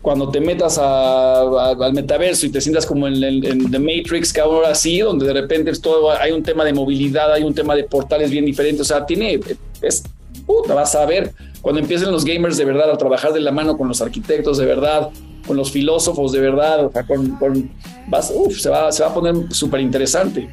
[0.06, 4.72] cuando te metas al metaverso y te sientas como en, en, The Matrix, que ahora
[4.72, 7.82] sí, donde de repente es todo, hay un tema de movilidad, hay un tema de
[7.82, 9.40] portales bien diferentes, o sea, tiene,
[9.82, 10.04] es,
[10.46, 13.76] puta, vas a ver, cuando empiecen los gamers de verdad a trabajar de la mano
[13.76, 15.10] con los arquitectos de verdad,
[15.44, 17.72] con los filósofos de verdad, o sea, con,
[18.06, 20.48] vas, uf, se va, se va a poner súper interesante.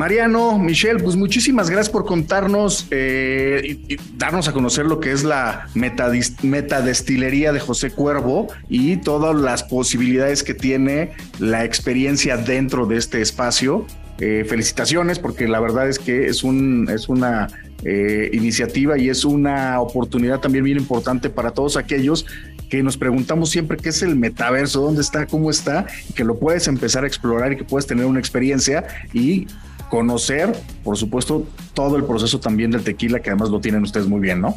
[0.00, 5.24] Mariano, Michelle, pues muchísimas gracias por contarnos eh, y, darnos a conocer lo que es
[5.24, 12.96] la metadestilería de José Cuervo y todas las posibilidades que tiene la experiencia dentro de
[12.96, 13.84] este espacio.
[14.20, 17.48] Eh, felicitaciones porque la verdad es que es, un, es una
[17.84, 22.24] eh, iniciativa y es una oportunidad también bien importante para todos aquellos
[22.70, 26.68] que nos preguntamos siempre qué es el metaverso, dónde está, cómo está, que lo puedes
[26.68, 29.46] empezar a explorar y que puedes tener una experiencia y
[29.90, 34.20] conocer, por supuesto, todo el proceso también del tequila, que además lo tienen ustedes muy
[34.20, 34.56] bien, ¿no?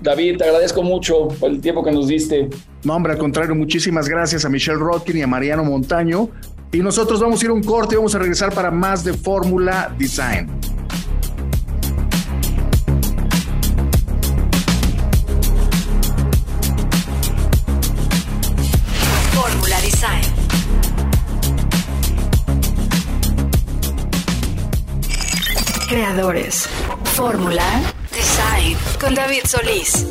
[0.00, 2.50] David, te agradezco mucho por el tiempo que nos diste.
[2.84, 6.28] No, hombre, al contrario, muchísimas gracias a Michelle Rodkin y a Mariano Montaño.
[6.72, 9.14] Y nosotros vamos a ir a un corte y vamos a regresar para más de
[9.14, 10.73] Fórmula Design.
[25.84, 26.66] Diseñadores.
[27.14, 27.62] Fórmula
[28.10, 30.06] Design con David Solís.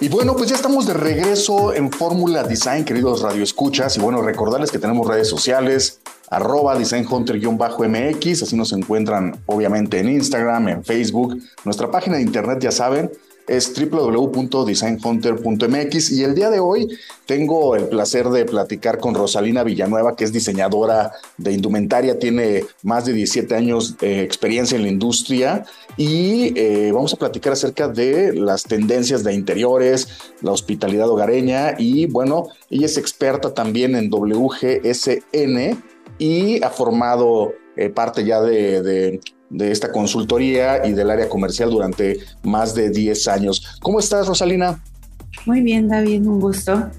[0.00, 3.96] Y bueno, pues ya estamos de regreso en Fórmula Design, queridos radioescuchas.
[3.96, 10.68] Y bueno, recordarles que tenemos redes sociales, arroba designhunter-mx, así nos encuentran obviamente en Instagram,
[10.68, 13.10] en Facebook, nuestra página de internet, ya saben,
[13.46, 20.16] es www.designhunter.mx y el día de hoy tengo el placer de platicar con Rosalina Villanueva,
[20.16, 25.64] que es diseñadora de indumentaria, tiene más de 17 años de experiencia en la industria
[25.96, 30.08] y eh, vamos a platicar acerca de las tendencias de interiores,
[30.42, 35.82] la hospitalidad hogareña y bueno, ella es experta también en WGSN
[36.18, 39.20] y ha formado eh, parte ya de, de,
[39.58, 43.78] esta consultoría y del área comercial durante más de 10 años.
[43.80, 44.82] ¿Cómo estás, Rosalina?
[45.44, 46.90] Muy bien, David, un gusto.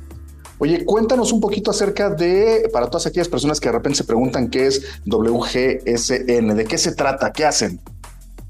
[0.60, 4.50] Oye, cuéntanos un poquito acerca de, para todas aquellas personas que de repente se preguntan
[4.50, 7.80] qué es WGSN, de qué se trata, qué hacen.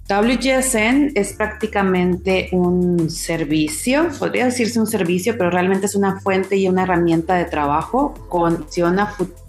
[0.10, 6.70] WGSN es prácticamente un servicio, podría decirse un servicio, pero realmente es una fuente y
[6.70, 9.47] una herramienta de trabajo con a futuro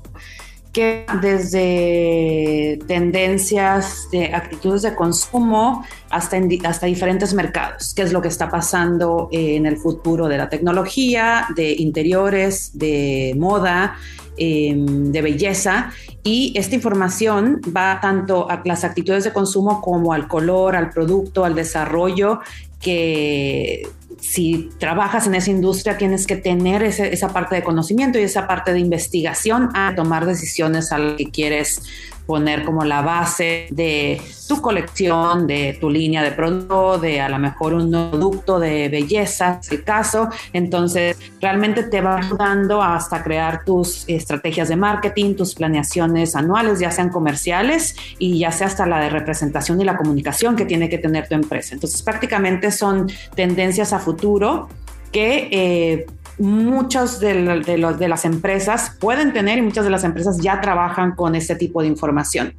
[0.73, 8.29] que desde tendencias de actitudes de consumo hasta, hasta diferentes mercados, qué es lo que
[8.29, 13.97] está pasando en el futuro de la tecnología, de interiores, de moda,
[14.37, 15.91] em, de belleza.
[16.23, 21.45] Y esta información va tanto a las actitudes de consumo como al color, al producto,
[21.45, 22.41] al desarrollo
[22.81, 23.89] que
[24.29, 28.75] si trabajas en esa industria tienes que tener esa parte de conocimiento y esa parte
[28.75, 31.81] de investigación a tomar decisiones a lo que quieres
[32.29, 37.39] poner como la base de tu colección, de tu línea de producto, de a lo
[37.39, 40.29] mejor un producto de belleza, el caso.
[40.53, 46.91] Entonces, realmente te va ayudando hasta crear tus estrategias de marketing, tus planeaciones anuales, ya
[46.91, 50.99] sean comerciales y ya sea hasta la de representación y la comunicación que tiene que
[50.99, 51.73] tener tu empresa.
[51.73, 54.69] Entonces, prácticamente son tendencias a futuro
[55.13, 56.07] que eh,
[56.39, 61.35] muchas de, de, las empresas pueden tener y muchas de las empresas ya trabajan con
[61.35, 62.55] este tipo de información.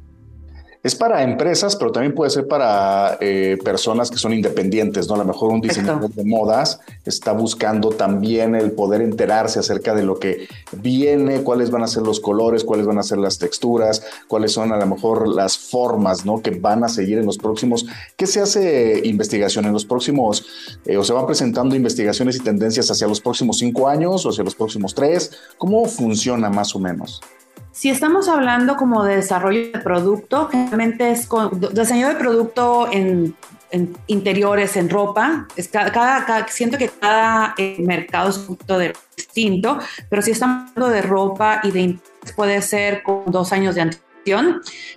[0.82, 5.14] Es para empresas, pero también puede ser para eh, personas que son independientes, ¿no?
[5.14, 10.04] A lo mejor un diseñador de modas está buscando también el poder enterarse acerca de
[10.04, 14.02] lo que viene, cuáles van a ser los colores, cuáles van a ser las texturas,
[14.26, 16.40] cuáles son a lo mejor las formas, ¿no?
[16.40, 17.84] Que van a seguir en los próximos.
[18.16, 20.46] ¿Qué se hace investigación en los próximos?
[20.86, 24.44] Eh, o se van presentando investigaciones y tendencias hacia los próximos cinco años o hacia
[24.44, 25.30] los próximos tres.
[25.58, 27.20] ¿Cómo funciona más o menos?
[27.72, 33.36] Si estamos hablando como de desarrollo de producto, generalmente es con diseño de producto en,
[34.08, 35.46] interiores, en ropa.
[35.56, 38.78] Es cada, siento que cada eh, mercado es un poquito
[39.16, 39.78] distinto,
[40.08, 41.98] pero si estamos hablando de ropa y de
[42.34, 44.09] puede ser con dos años de anticipación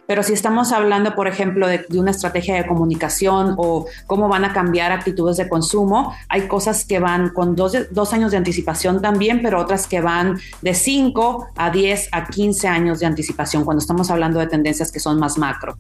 [0.05, 4.53] pero si estamos hablando, por ejemplo, de, una estrategia de comunicación o cómo van a
[4.53, 9.41] cambiar actitudes de consumo, hay cosas que van con dos, dos años de anticipación también,
[9.41, 14.09] pero otras que van de 5 a 10 a 15 años de anticipación cuando estamos
[14.12, 15.77] hablando de tendencias que son más macro.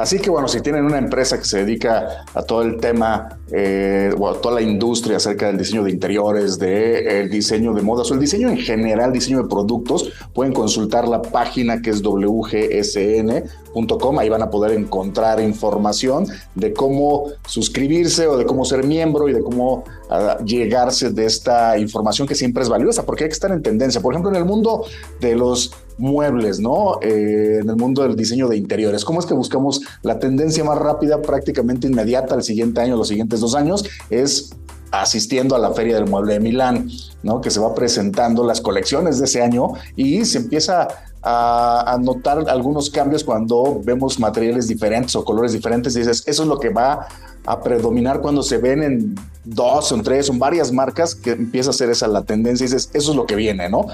[0.00, 4.10] Así que bueno, si tienen una empresa que se dedica a todo el tema eh,
[4.18, 8.14] o a toda la industria acerca del diseño de interiores, del diseño de modas o
[8.14, 13.48] el diseño en general, diseño de productos, pueden consultar la página que es wgsn.com.
[14.18, 19.34] Ahí van a poder encontrar información de cómo suscribirse o de cómo ser miembro y
[19.34, 23.50] de cómo ah, llegarse de esta información que siempre es valiosa, porque hay que estar
[23.52, 24.00] en tendencia.
[24.00, 24.86] Por ejemplo, en el mundo
[25.20, 26.98] de los muebles, ¿no?
[27.02, 29.04] Eh, en el mundo del diseño de interiores.
[29.04, 33.40] ¿Cómo es que buscamos la tendencia más rápida, prácticamente inmediata al siguiente año, los siguientes
[33.40, 33.84] dos años?
[34.08, 34.50] Es
[34.90, 36.90] asistiendo a la Feria del Mueble de Milán,
[37.22, 37.40] ¿no?
[37.40, 40.88] Que se va presentando las colecciones de ese año y se empieza
[41.22, 46.48] a, notar algunos cambios cuando vemos materiales diferentes o colores diferentes y dices, eso es
[46.48, 47.06] lo que va
[47.46, 51.72] a predominar cuando se ven en dos, en tres, en varias marcas que empieza a
[51.72, 53.86] ser esa la tendencia y dices, eso es lo que viene, ¿no?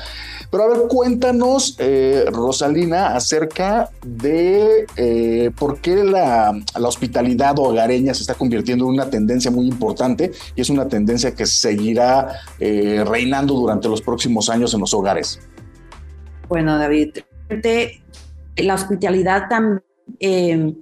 [0.51, 8.23] Pero a ver, cuéntanos, eh, Rosalina, acerca de eh, por qué la, hospitalidad hogareña se
[8.23, 12.29] está convirtiendo en una tendencia muy importante y es una tendencia que seguirá
[12.61, 15.41] eh, reinando durante los próximos años en los hogares.
[16.49, 17.19] Bueno, David,
[18.57, 20.81] la hospitalidad también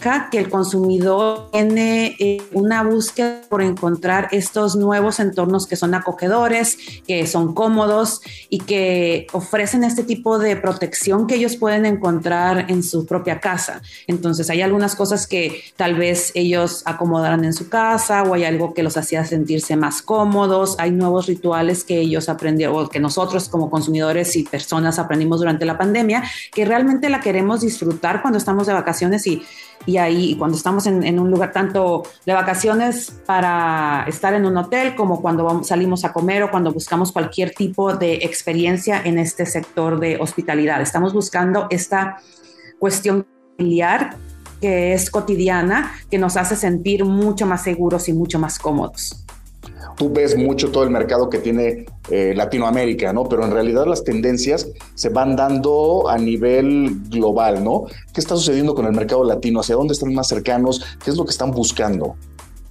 [0.00, 6.78] que el consumidor tiene eh, una búsqueda por encontrar estos nuevos entornos que son acogedores,
[7.06, 12.82] que son cómodos y que ofrecen este tipo de protección que ellos pueden encontrar en
[12.82, 13.82] su propia casa.
[14.06, 18.72] Entonces hay algunas cosas que tal vez ellos acomodarán en su casa o hay algo
[18.72, 23.48] que los hacía sentirse más cómodos, hay nuevos rituales que ellos aprendieron o que nosotros
[23.48, 28.66] como consumidores y personas aprendimos durante la pandemia, que realmente la queremos disfrutar cuando estamos
[28.66, 29.42] de vacaciones y
[29.90, 34.94] y ahí cuando estamos en, un lugar tanto de vacaciones para estar en un hotel
[34.94, 39.98] como cuando salimos a comer o cuando buscamos cualquier tipo de experiencia en este sector
[39.98, 40.80] de hospitalidad.
[40.80, 42.18] Estamos buscando esta
[42.78, 43.26] cuestión
[43.56, 44.16] familiar
[44.60, 49.24] que es cotidiana, que nos hace sentir mucho más seguros y mucho más cómodos
[49.96, 53.28] tú ves mucho todo el mercado que tiene eh, Latinoamérica, ¿no?
[53.28, 57.84] Pero en realidad las tendencias se van dando a nivel global, ¿no?
[58.12, 59.60] ¿Qué está sucediendo con el mercado latino?
[59.60, 60.84] ¿Hacia dónde están más cercanos?
[61.04, 62.16] ¿Qué es lo que están buscando?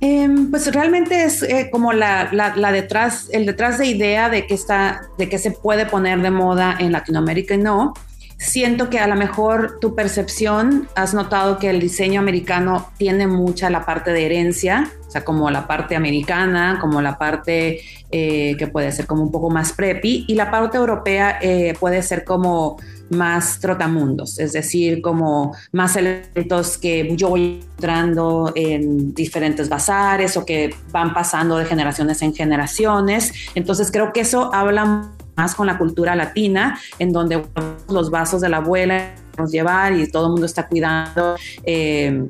[0.02, 4.54] Em, pues realmente es eh, como la, la, detrás, el detrás de idea de que
[4.54, 7.94] está, de que se puede poner de moda en Latinoamérica y no
[8.40, 13.70] siento que a lo mejor tu percepción has notado que el diseño americano tiene mucha
[13.70, 18.68] la parte de herencia, o sea, como la parte americana, como la parte eh, que
[18.68, 22.78] puede ser como un poco más preppy, y la parte europea eh, puede ser como
[23.10, 30.46] más trotamundos, es decir, como más elementos que yo voy entrando en diferentes bazares o
[30.46, 33.34] que van pasando de generaciones en generaciones.
[33.56, 37.44] Entonces creo que eso habla más con la cultura latina, en donde
[37.90, 41.36] los vasos de la abuela nos llevar y todo el mundo está cuidando.
[41.64, 42.30] Eh,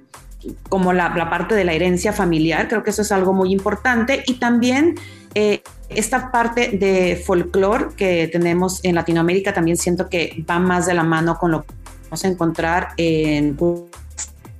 [0.69, 4.23] como la, parte de la herencia familiar, creo que eso es algo muy importante.
[4.27, 4.95] Y también
[5.35, 10.93] eh, esta parte de folclore que tenemos en Latinoamérica también siento que va más de
[10.93, 11.73] la mano con lo que
[12.03, 13.57] vamos a encontrar en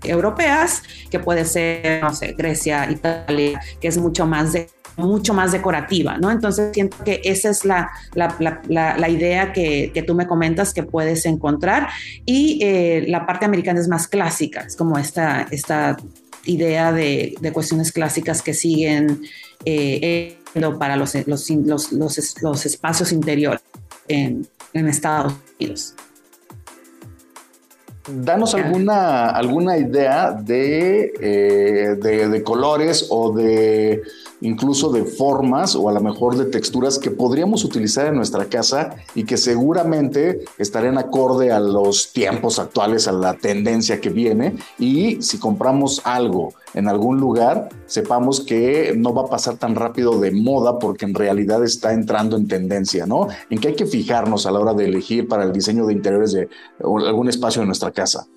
[0.04, 5.52] europeas, que puede ser, no sé, Grecia, Italia, que es mucho más de mucho más
[5.52, 6.30] decorativa, ¿no?
[6.32, 11.26] Entonces siento que esa es la, la, idea que, que, tú me comentas que puedes
[11.26, 11.88] encontrar
[12.26, 15.98] y eh, la parte americana es más clásica, es como esta, esta
[16.46, 19.22] idea de, de cuestiones clásicas que siguen
[19.66, 20.38] eh,
[20.80, 23.62] para los, los, los, los, espacios interiores
[24.08, 25.96] en, en Estados Unidos.
[28.12, 34.02] Danos alguna, alguna idea de, eh, de, de, colores o de
[34.42, 38.96] incluso de formas o a lo mejor de texturas que podríamos utilizar en nuestra casa
[39.16, 44.56] y que seguramente estarían acorde a los tiempos actuales, a la tendencia que viene.
[44.78, 50.20] Y si compramos algo en algún lugar, sepamos que no va a pasar tan rápido
[50.20, 53.28] de moda porque en realidad está entrando en tendencia, ¿no?
[53.50, 56.32] En qué hay que fijarnos a la hora de elegir para el diseño de interiores
[56.34, 56.50] de
[56.80, 58.28] algún espacio de nuestra casa.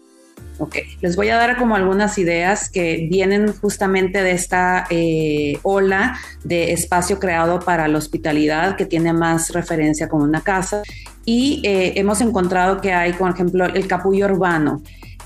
[0.62, 6.16] Ok, les voy a dar como algunas ideas que vienen justamente de esta eh, ola
[6.44, 10.84] de espacio creado para la hospitalidad que tiene más referencia con una casa
[11.24, 14.82] y eh, hemos encontrado que hay, por ejemplo, el capullo urbano.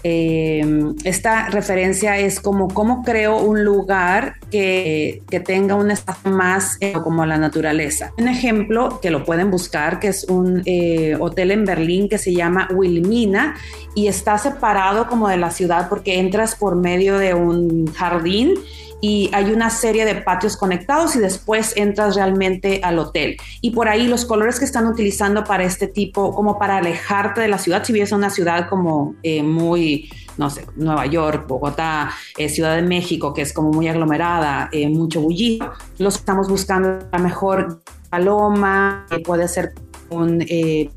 [0.08, 6.76] Em, esta referencia es como cómo creo un lugar que, que tenga un espacio más
[6.80, 8.12] eh, como la naturaleza.
[8.16, 12.32] Un ejemplo que lo pueden buscar, que es un eh, hotel en Berlín que se
[12.32, 13.56] llama Wilmina
[13.96, 18.54] y está separado como de la ciudad porque entras por medio de un jardín
[19.06, 23.36] y hay una serie de patios conectados y después entras realmente al hotel.
[23.60, 27.46] Y por ahí los colores que están utilizando para este tipo, como para alejarte de
[27.46, 32.10] la ciudad, si vives en una ciudad como eh, muy, no sé, Nueva York, Bogotá,
[32.36, 37.06] eh, Ciudad de México, que es como muy aglomerada, eh, mucho bullido, los estamos buscando
[37.12, 39.72] la mejor paloma, puede ser
[40.10, 40.90] un de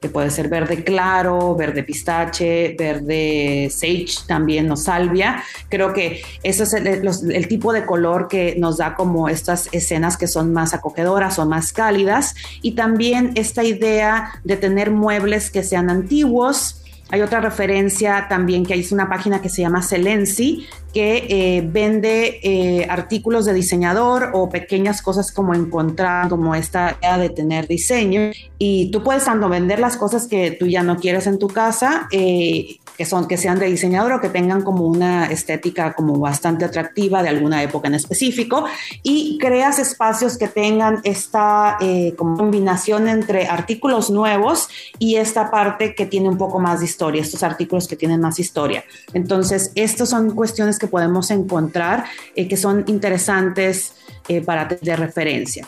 [0.00, 5.44] que puede ser verde claro, verde pistache, verde sage también o salvia.
[5.68, 10.26] Creo que ese es el, tipo de color que nos da como estas escenas que
[10.26, 15.90] son más acogedoras o más cálidas y también esta idea de tener muebles que sean
[15.90, 16.79] antiguos,
[17.10, 22.40] hay otra referencia también que hay una página que se llama Celensi, que eh, vende
[22.42, 28.30] eh, artículos de diseñador o pequeñas cosas como encontrar, como esta idea de tener diseño.
[28.58, 32.08] Y tú puedes tanto vender las cosas que tú ya no quieres en tu casa
[32.12, 36.66] eh, que son que sean de diseñador o que tengan como una estética como bastante
[36.66, 38.66] atractiva de alguna época en específico
[39.02, 46.04] y creas espacios que tengan esta eh, combinación entre artículos nuevos y esta parte que
[46.04, 48.84] tiene un poco más de historia, estos artículos que tienen más historia.
[49.14, 52.04] Entonces, estas son cuestiones que podemos encontrar
[52.36, 53.94] eh, que son interesantes
[54.28, 55.66] eh, para de referencia.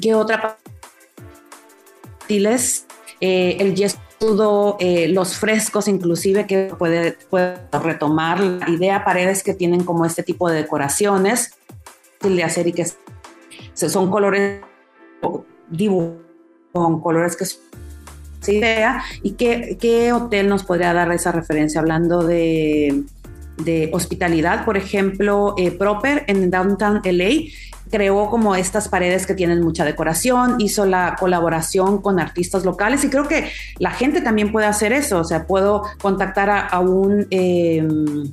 [0.00, 0.58] ¿Qué otra?
[2.28, 3.98] Eh, el yeso
[4.78, 8.40] eh, los frescos inclusive que puede, puede, retomar.
[8.40, 11.54] La idea, paredes que tienen como este tipo de decoraciones
[12.20, 12.86] de hacer y que
[13.74, 14.60] son colores
[16.72, 17.62] con colores que son
[18.46, 19.02] idea.
[19.22, 23.04] Y qué, qué hotel nos podría dar esa referencia hablando de,
[23.58, 27.30] de hospitalidad, por ejemplo, eh, Proper en Downtown LA
[27.92, 33.10] creó como estas paredes que tienen mucha decoración, hizo la colaboración con artistas locales y
[33.10, 37.26] creo que la gente también puede hacer eso, o sea, puedo contactar a, un...
[37.30, 38.32] Em,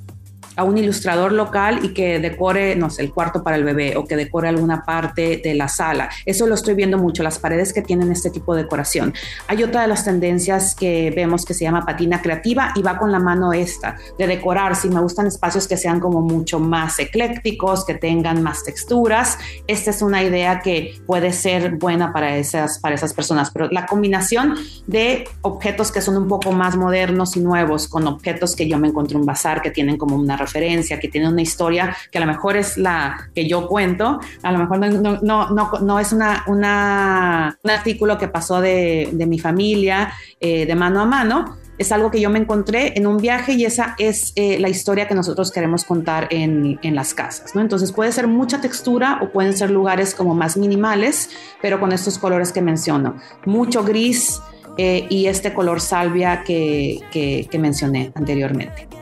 [0.60, 4.04] a un ilustrador local y que decore, no sé, el cuarto para el bebé o
[4.04, 6.10] que decore alguna parte de la sala.
[6.26, 9.14] Eso lo estoy viendo mucho, las paredes que tienen este tipo de decoración.
[9.48, 13.10] Hay otra de las tendencias que vemos que se llama patina creativa y va con
[13.10, 14.76] la mano esta, de decorar.
[14.76, 19.92] Si me gustan espacios que sean como mucho más eclécticos, que tengan más texturas, esta
[19.92, 23.50] es una idea que puede ser buena para esas, para esas personas.
[23.52, 24.56] Pero la combinación
[24.88, 28.90] de objetos que son un poco más modernos y nuevos con objetos que yo me
[28.90, 32.22] encontré en un bazar que tienen como una referencia, que tiene una historia que a
[32.22, 36.12] lo mejor es la que yo cuento, a lo mejor no, no, no, no es
[36.12, 41.58] una, una, un artículo que pasó de, de mi familia eh, de mano a mano,
[41.78, 45.08] es algo que yo me encontré en un viaje y esa es eh, la historia
[45.08, 47.62] que nosotros queremos contar en, en, las casas, ¿no?
[47.62, 51.30] Entonces puede ser mucha textura o pueden ser lugares como más minimales,
[51.62, 54.42] pero con estos colores que menciono, mucho gris
[54.78, 58.99] eh, y este color salvia que, que, que mencioné anteriormente.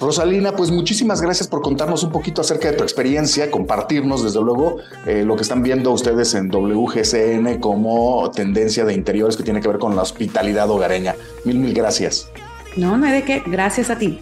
[0.00, 4.78] Rosalina, pues muchísimas gracias por contarnos un poquito acerca de tu experiencia, compartirnos desde luego
[5.06, 9.68] eh, lo que están viendo ustedes en WGCN como tendencia de interiores que tiene que
[9.68, 11.16] ver con la hospitalidad hogareña.
[11.44, 12.30] Mil, mil gracias.
[12.76, 14.20] No, no hay de qué, gracias a ti.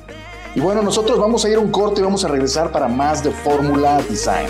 [0.56, 3.22] Y bueno, nosotros vamos a ir a un corte y vamos a regresar para más
[3.22, 4.48] de Fórmula Design.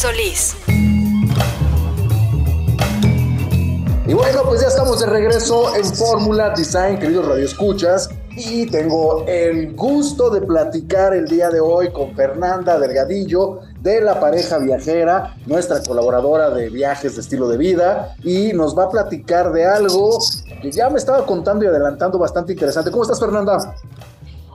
[0.00, 0.56] Solís.
[4.06, 8.08] Y bueno, pues ya estamos de regreso en Fórmula Design, queridos radioescuchas.
[8.34, 14.18] Y tengo el gusto de platicar el día de hoy con Fernanda Delgadillo de la
[14.18, 18.16] pareja viajera, nuestra colaboradora de viajes de estilo de vida.
[18.24, 20.18] Y nos va a platicar de algo
[20.62, 22.90] que ya me estaba contando y adelantando bastante interesante.
[22.90, 23.74] ¿Cómo estás, Fernanda?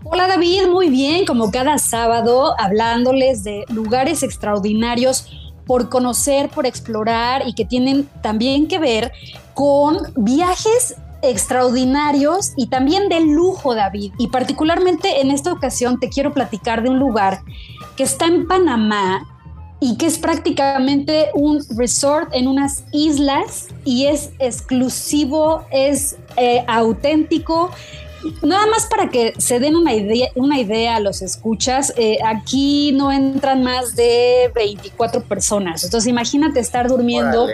[0.08, 5.28] Hola David, muy bien, como cada sábado, hablándoles de lugares extraordinarios
[5.66, 9.12] por conocer, por explorar y que tienen también que ver
[9.56, 14.14] con viajes extraordinarios y también de lujo, David.
[14.20, 17.40] Y particularmente en esta ocasión te quiero platicar de un lugar
[17.98, 19.26] que está en Panamá
[19.80, 27.72] y que es prácticamente un resort en unas islas y es exclusivo, es eh, auténtico
[28.42, 32.92] Nada más para que se den una idea, una idea a los escuchas, eh, aquí
[32.92, 35.84] no entran más de 24 personas.
[35.84, 37.48] Entonces imagínate estar durmiendo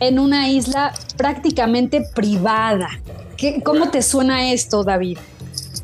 [0.00, 2.88] en una isla prácticamente privada.
[3.36, 5.18] ¿Qué, ¿Cómo te suena esto, David?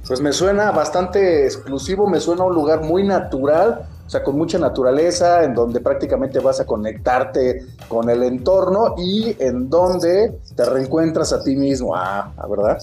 [0.07, 4.37] Pues me suena bastante exclusivo, me suena a un lugar muy natural o sea, con
[4.37, 10.65] mucha naturaleza, en donde prácticamente vas a conectarte con el entorno y en donde te
[10.65, 12.79] reencuentras a ti mismo, ah, ¿verdad?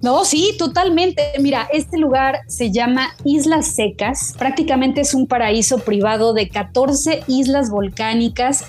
[0.00, 1.22] No, sí, totalmente.
[1.40, 7.70] Mira, este lugar se llama Islas Secas, prácticamente es un paraíso privado de 14 islas
[7.70, 8.64] volcánicas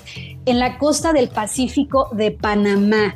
[0.45, 3.15] en la costa del Pacífico de Panamá.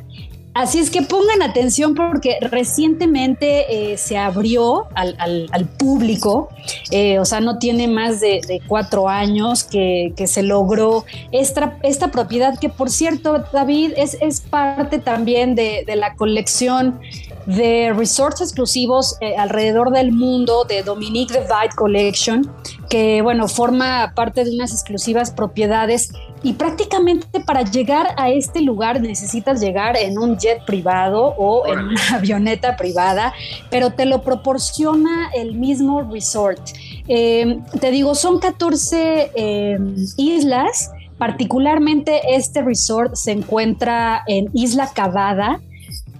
[0.56, 6.48] Así es que pongan atención porque recientemente eh, se abrió al, público,
[6.90, 12.58] eh, o sea, no tiene más de, cuatro años que, se logró esta, esta, propiedad,
[12.58, 17.00] que por cierto, David, es, es parte también de, la colección
[17.44, 22.50] de resorts exclusivos eh, alrededor del mundo de Dominique Divide Collection,
[22.88, 26.12] que bueno, forma parte de unas exclusivas propiedades
[26.46, 31.80] y prácticamente para llegar a este lugar necesitas llegar en un jet privado o en
[31.80, 33.34] una avioneta privada,
[33.68, 36.60] pero te lo proporciona el mismo resort.
[37.08, 45.60] Em, te digo, son 14 em, islas, particularmente este resort se encuentra en Isla Cavada,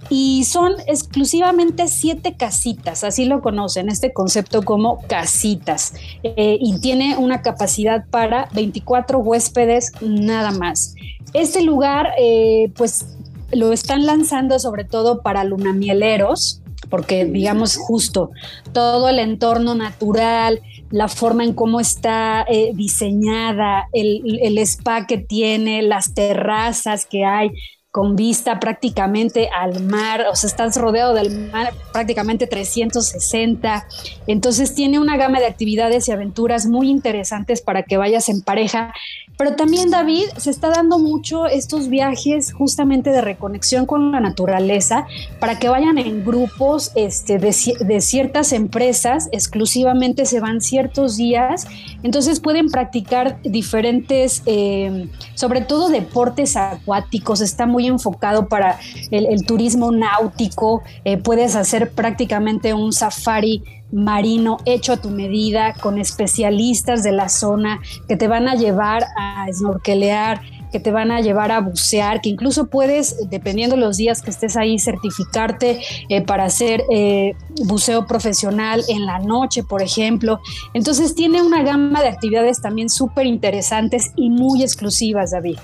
[0.09, 5.93] y son exclusivamente siete casitas, así lo conocen, este concepto como casitas,
[6.23, 10.95] eh, y tiene una capacidad para 24 huéspedes nada más.
[11.33, 13.05] Este lugar, eh, pues
[13.51, 18.31] lo están lanzando sobre todo para lunamieleros, porque digamos justo
[18.71, 25.17] todo el entorno natural, la forma en cómo está eh, diseñada, el, el spa que
[25.17, 27.51] tiene, las terrazas que hay,
[27.97, 33.87] con vista prácticamente al mar, o sea, estás rodeado del mar prácticamente 360.
[34.27, 38.93] Entonces tiene una gama de actividades y aventuras muy interesantes para que vayas en pareja.
[39.37, 45.05] Pero también, David, se está dando mucho estos viajes justamente de reconexión con la naturaleza
[45.39, 51.67] para que vayan en grupos este, de, ciertas empresas, exclusivamente se van ciertos días,
[52.01, 58.79] entonces pueden practicar diferentes, eh, sobre todo deportes acuáticos, está muy enfocado para
[59.11, 65.97] el, turismo náutico, eh, puedes hacer prácticamente un safari marino hecho a tu medida con
[65.97, 71.21] especialistas de la zona que te van a llevar a snorkelear, que te van a
[71.21, 75.79] llevar a bucear, que incluso puedes, dependiendo de los días que estés ahí, certificarte
[76.09, 77.35] eh, para hacer eh,
[77.65, 80.39] buceo profesional en la noche, por ejemplo.
[80.73, 85.57] Entonces tiene una gama de actividades también súper interesantes y muy exclusivas, David.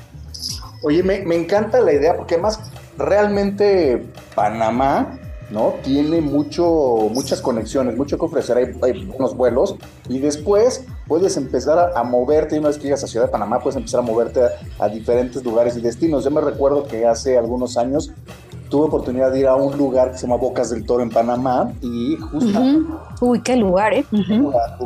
[0.84, 2.60] Oye, me, encanta la idea porque además
[2.98, 4.06] realmente
[4.36, 5.18] Panamá
[5.50, 5.76] ¿no?
[5.84, 9.76] Tiene mucho, muchas conexiones, mucho que ofrecer, hay, hay unos vuelos
[10.10, 13.78] y después puedes empezar a, moverte, una vez que llegas a Ciudad de Panamá, puedes
[13.78, 14.42] empezar a moverte
[14.80, 16.24] a, diferentes lugares y destinos.
[16.24, 18.12] Yo me recuerdo que hace algunos años
[18.70, 21.72] tuve oportunidad de ir a un lugar que se llama Bocas del Toro en Panamá
[21.82, 22.60] y justo...
[23.22, 24.06] Uy, qué lugar, ¿eh?
[24.12, 24.78] Un lugar,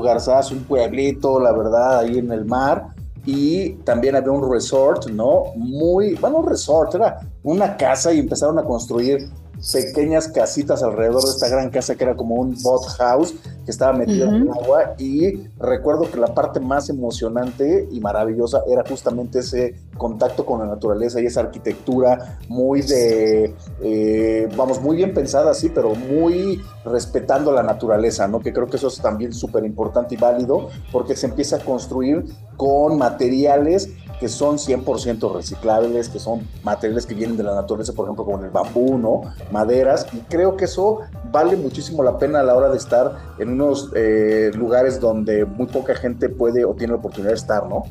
[0.51, 2.87] un pueblito, la verdad, ahí en el mar
[3.27, 5.53] y también había un resort, ¿no?
[5.57, 9.29] Muy, bueno, un resort, era una casa y empezaron a construir
[9.73, 13.35] pequeñas casitas alrededor de esta gran casa que era como un boat house
[13.65, 14.95] que estaba metida en el agua.
[14.97, 20.65] Y recuerdo que la parte más emocionante y maravillosa era justamente ese contacto con la
[20.65, 27.51] naturaleza y esa arquitectura muy de, eh, vamos, muy bien pensada, sí, pero muy respetando
[27.51, 28.39] la naturaleza, ¿no?
[28.39, 32.25] Que creo que eso es también súper importante y válido porque se empieza a construir
[32.55, 33.89] con materiales
[34.19, 38.43] que son 100% reciclables, que son materiales que vienen de la naturaleza, por ejemplo, como
[38.43, 39.21] el bambú, ¿no?
[39.51, 43.49] Maderas, y creo que eso vale muchísimo la pena a la hora de estar en
[43.49, 47.83] unos eh, lugares donde muy poca gente puede o tiene la oportunidad de estar, ¿no?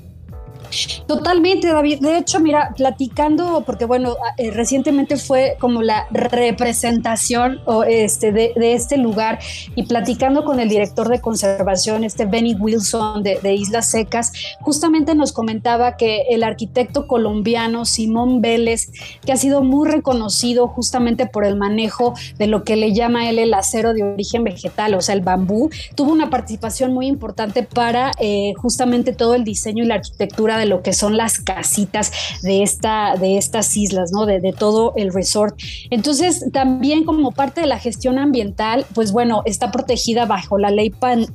[1.06, 2.00] Totalmente, David.
[2.00, 8.52] De hecho, mira, platicando, porque bueno, eh, recientemente fue como la representación o este, de,
[8.56, 9.38] este lugar
[9.74, 15.14] y platicando con el director de conservación, este Benny Wilson de, de, Islas Secas, justamente
[15.14, 18.90] nos comentaba que el arquitecto colombiano Simón Vélez,
[19.24, 23.38] que ha sido muy reconocido justamente por el manejo de lo que le llama él
[23.38, 28.12] el acero de origen vegetal, o sea, el bambú, tuvo una participación muy importante para
[28.18, 32.62] eh, justamente todo el diseño y la arquitectura de lo que son las casitas de,
[32.62, 34.26] esta, de estas islas, ¿no?
[34.26, 35.58] De, todo el resort.
[35.90, 40.92] Entonces, también como parte de la gestión ambiental, pues bueno, está protegida bajo la ley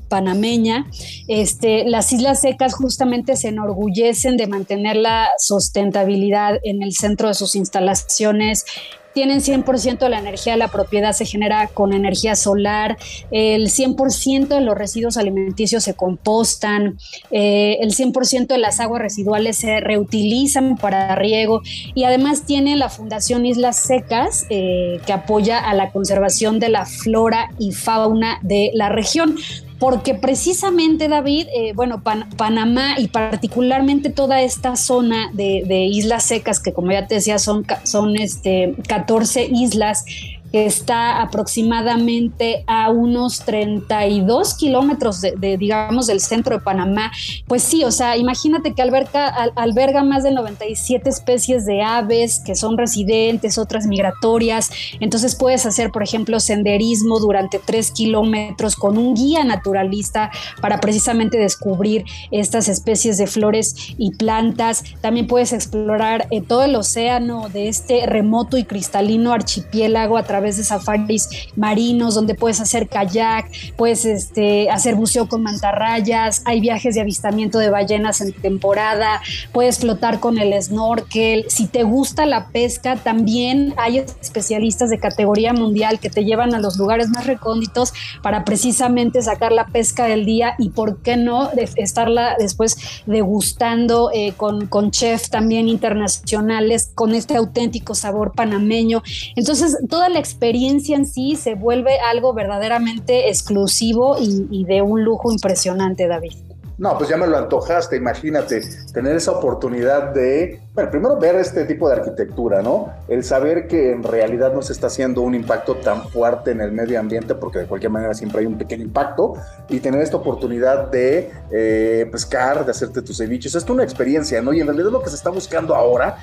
[0.07, 0.87] panameña.
[1.27, 7.33] Este, las islas secas justamente se enorgullecen de mantener la sustentabilidad en el centro de
[7.33, 8.65] sus instalaciones
[9.13, 12.97] tienen 100% de la energía de la propiedad se genera con energía solar,
[13.31, 16.97] el 100% de los residuos alimenticios se compostan,
[17.31, 21.61] eh, el 100% de las aguas residuales se reutilizan para riego
[21.93, 26.85] y además tiene la Fundación Islas Secas eh, que apoya a la conservación de la
[26.85, 29.35] flora y fauna de la región
[29.81, 32.03] porque precisamente David, eh, bueno,
[32.37, 37.65] Panamá y particularmente toda esta zona de, islas secas, que como ya te decía son,
[37.83, 40.05] son este, 14 islas,
[40.51, 47.11] que está aproximadamente a unos 32 kilómetros de, digamos, del centro de Panamá.
[47.47, 52.77] Pues sí, o sea, imagínate que alberga, más de 97 especies de aves que son
[52.77, 54.71] residentes, otras migratorias.
[54.99, 61.37] Entonces puedes hacer, por ejemplo, senderismo durante 3 kilómetros con un guía naturalista para precisamente
[61.37, 64.83] descubrir estas especies de flores y plantas.
[65.01, 70.40] También puedes explorar eh, todo el océano de este remoto y cristalino archipiélago a través
[70.41, 76.59] través de safaris marinos donde puedes hacer kayak, puedes este, hacer buceo con mantarrayas, hay
[76.59, 79.21] viajes de avistamiento de ballenas en temporada,
[79.51, 81.45] puedes flotar con el snorkel.
[81.47, 86.59] Si te gusta la pesca, también hay especialistas de categoría mundial que te llevan a
[86.59, 91.51] los lugares más recónditos para precisamente sacar la pesca del día y, ¿por qué no?,
[91.75, 99.03] estarla después degustando eh, con, con chef también internacionales, con este auténtico sabor panameño.
[99.35, 106.07] Entonces, toda la en sí se vuelve algo verdaderamente exclusivo y, de un lujo impresionante,
[106.07, 106.33] David.
[106.77, 108.61] No, pues ya me lo antojaste, imagínate,
[108.91, 112.91] tener esa oportunidad de, bueno, primero ver este tipo de arquitectura, ¿no?
[113.07, 116.71] El saber que en realidad no se está haciendo un impacto tan fuerte en el
[116.71, 119.35] medio ambiente, porque de cualquier manera siempre hay un pequeño impacto,
[119.69, 124.51] y tener esta oportunidad de eh, pescar, de hacerte tus ceviches, es una experiencia, ¿no?
[124.51, 126.17] Y en realidad lo que se está buscando ahora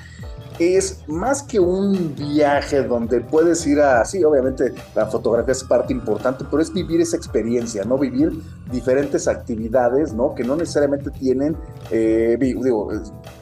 [0.58, 5.92] es más que un viaje donde puedes ir a, sí, obviamente la fotografía es parte
[5.92, 7.98] importante, pero es vivir esa experiencia, ¿no?
[7.98, 8.32] Vivir
[8.70, 10.34] diferentes actividades, ¿no?
[10.34, 11.56] Que no necesariamente tienen,
[11.90, 12.90] eh, digo,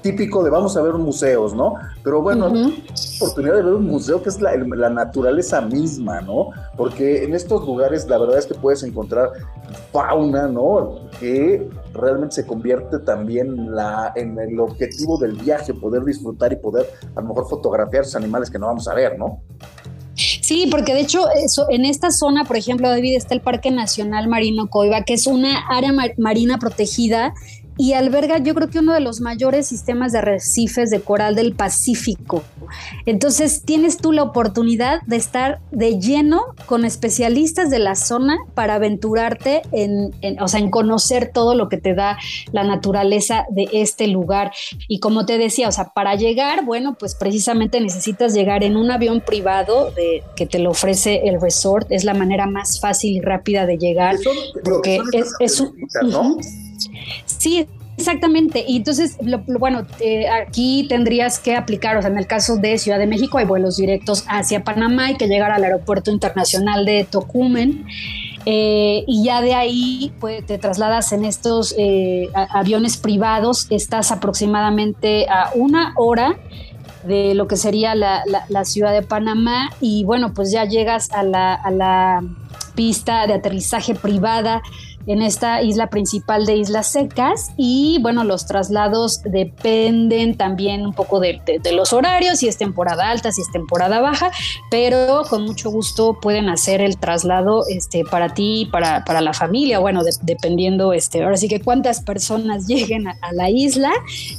[0.03, 1.75] típico de vamos a ver museos, ¿no?
[2.05, 2.53] Pero bueno,
[3.21, 6.51] oportunidad de ver un museo que es la, la, naturaleza misma, ¿no?
[6.77, 9.31] Porque en estos lugares la verdad es que puedes encontrar
[9.93, 11.01] fauna, ¿no?
[11.19, 16.87] Que realmente se convierte también la, en el objetivo del viaje, poder disfrutar y poder
[17.15, 19.41] a lo mejor fotografiar esos animales que no vamos a ver, ¿no?
[20.15, 24.29] Sí, porque de hecho eso, en esta zona, por ejemplo, David, está el Parque Nacional
[24.29, 27.35] Marino Coiba, que es una área marina protegida
[27.79, 31.55] y alberga yo creo que uno de los mayores sistemas de arrecifes de coral del
[31.55, 32.43] Pacífico.
[33.05, 38.75] Entonces tienes tú la oportunidad de estar de lleno con especialistas de la zona para
[38.75, 42.19] aventurarte en, o sea, en conocer todo lo que te da
[42.53, 44.53] la naturaleza de este lugar.
[44.89, 48.91] Y como te decía, o sea, para llegar, bueno, pues precisamente necesitas llegar en un
[48.91, 51.87] avión privado de, que te lo ofrece el resort.
[51.91, 54.17] Es la manera más fácil y rápida de llegar.
[54.65, 55.01] porque
[55.41, 55.75] es, un...
[57.27, 57.67] Sí,
[57.99, 62.59] Exactamente, y entonces, lo, bueno, eh, aquí tendrías que aplicar, o sea, en el caso
[62.59, 66.85] de Ciudad de México hay vuelos directos hacia Panamá, hay que llegar al aeropuerto internacional
[66.85, 67.87] de Tocumen,
[68.45, 75.27] eh, y ya de ahí pues, te trasladas en estos eh, aviones privados, estás aproximadamente
[75.31, 76.39] a una hora
[77.03, 81.71] de lo que sería la, ciudad de Panamá, y bueno, pues ya llegas la, a
[81.71, 82.23] la
[82.75, 84.61] pista de aterrizaje privada
[85.07, 91.21] en esta isla principal de Islas Secas y bueno, los traslados dependen también un poco
[91.21, 91.41] de,
[91.73, 94.31] los horarios, si es temporada alta, si es temporada baja,
[94.71, 99.79] pero con mucho gusto pueden hacer el traslado este, para ti, para, para la familia,
[99.79, 103.93] bueno, dependiendo, este, ahora sí que cuántas personas lleguen a, la isla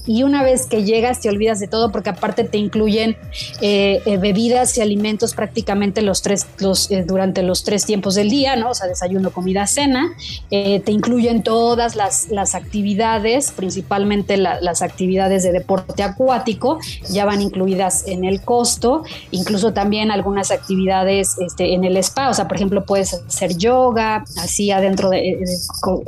[0.05, 3.17] y una vez que llegas te olvidas de todo porque aparte te incluyen
[3.61, 8.29] eh, eh, bebidas y alimentos prácticamente los tres, los, eh, durante los tres tiempos del
[8.29, 8.71] día, ¿no?
[8.71, 10.15] O sea, desayuno, comida, cena.
[10.59, 16.79] Eh, te incluyen todas las, las actividades, principalmente las actividades de deporte acuático,
[17.11, 22.33] ya van incluidas en el costo, incluso también algunas actividades este, en el spa, o
[22.33, 25.37] sea, por ejemplo, puedes hacer yoga, así adentro de, eh,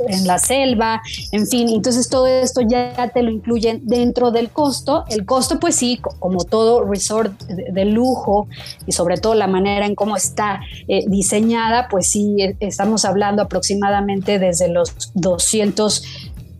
[0.08, 5.04] en la selva, en fin, entonces todo esto ya te lo incluyen dentro del costo.
[5.10, 8.48] El costo, pues sí, como todo resort de, lujo
[8.86, 14.39] y sobre todo la manera en cómo está eh, diseñada, pues sí, estamos hablando aproximadamente
[14.40, 16.04] desde los 200,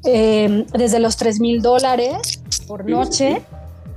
[0.05, 3.43] eh, desde los 3 mil dólares por noche.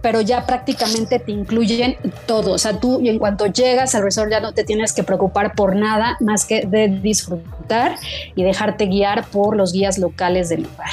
[0.02, 2.52] pero ya prácticamente te incluyen todo.
[2.52, 5.56] O sea, tú y en cuanto llegas al resort ya no te tienes que preocupar
[5.56, 7.96] por nada más que de disfrutar
[8.36, 10.92] y dejarte guiar por los guías locales del lugar.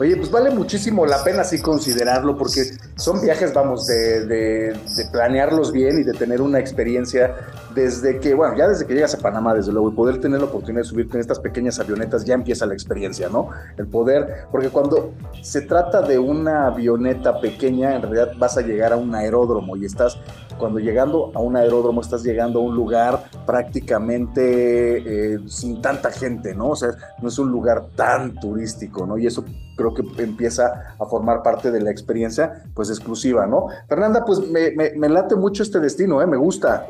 [0.00, 2.62] Oye, pues vale muchísimo la pena sí considerarlo porque
[2.96, 4.76] son viajes, vamos, de, de,
[5.10, 7.34] planearlos bien y de tener una experiencia
[7.78, 10.46] desde que, bueno, ya desde que llegas a Panamá, desde luego, y poder tener la
[10.46, 13.50] oportunidad de subirte en estas pequeñas avionetas, ya empieza la experiencia, ¿no?
[13.76, 15.12] El poder, porque cuando
[15.42, 19.84] se trata de una avioneta pequeña, en realidad vas a llegar a un aeródromo y
[19.84, 20.18] estás,
[20.58, 26.56] cuando llegando a un aeródromo, estás llegando a un lugar prácticamente eh, sin tanta gente,
[26.56, 26.70] ¿no?
[26.70, 26.90] O sea,
[27.22, 29.18] no es un lugar tan turístico, ¿no?
[29.18, 29.44] Y eso
[29.76, 33.68] creo que empieza a formar parte de la experiencia, pues exclusiva, ¿no?
[33.88, 36.26] Fernanda, pues me, late mucho este destino, ¿eh?
[36.26, 36.88] Me gusta.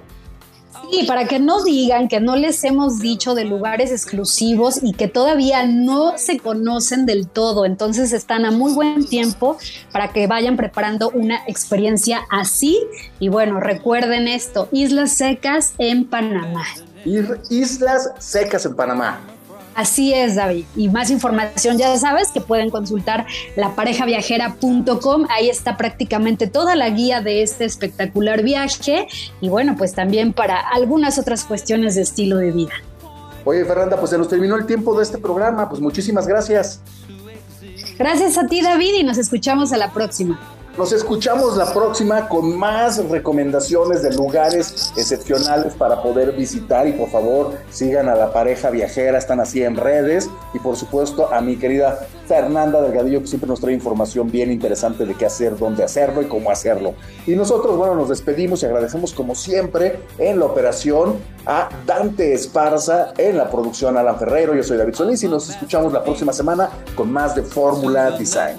[0.90, 5.08] Sí, para que no digan que no les hemos dicho de lugares exclusivos y que
[5.08, 9.58] todavía no se conocen del todo, entonces están a muy buen tiempo
[9.92, 12.78] para que vayan preparando una experiencia así.
[13.20, 16.64] Y bueno, recuerden esto, Islas Secas en Panamá.
[17.04, 19.20] Islas Secas en Panamá.
[19.78, 20.64] Así es, David.
[20.74, 25.26] Y más información, ya sabes que pueden consultar laparejaviajera.com.
[25.30, 29.06] Ahí está prácticamente toda la guía de este espectacular viaje.
[29.40, 32.72] Y bueno, pues también para algunas otras cuestiones de estilo de vida.
[33.44, 35.68] Oye, Fernanda, pues se nos terminó el tiempo de este programa.
[35.68, 36.80] Pues muchísimas gracias.
[37.96, 40.57] Gracias a ti, David, y nos escuchamos a la próxima.
[40.78, 47.10] Nos escuchamos la próxima con más recomendaciones de lugares excepcionales para poder visitar y por
[47.10, 51.56] favor sigan a la pareja viajera, están así en redes y por supuesto a mi
[51.56, 56.22] querida Fernanda Delgadillo que siempre nos trae información bien interesante de qué hacer, dónde hacerlo
[56.22, 56.94] y cómo hacerlo.
[57.26, 63.14] Y nosotros, bueno, nos despedimos y agradecemos como siempre en la operación a Dante Esparza,
[63.18, 66.70] en la producción Alan Ferrero, yo soy David Solís y nos escuchamos la próxima semana
[66.94, 68.58] con más de Fórmula Design.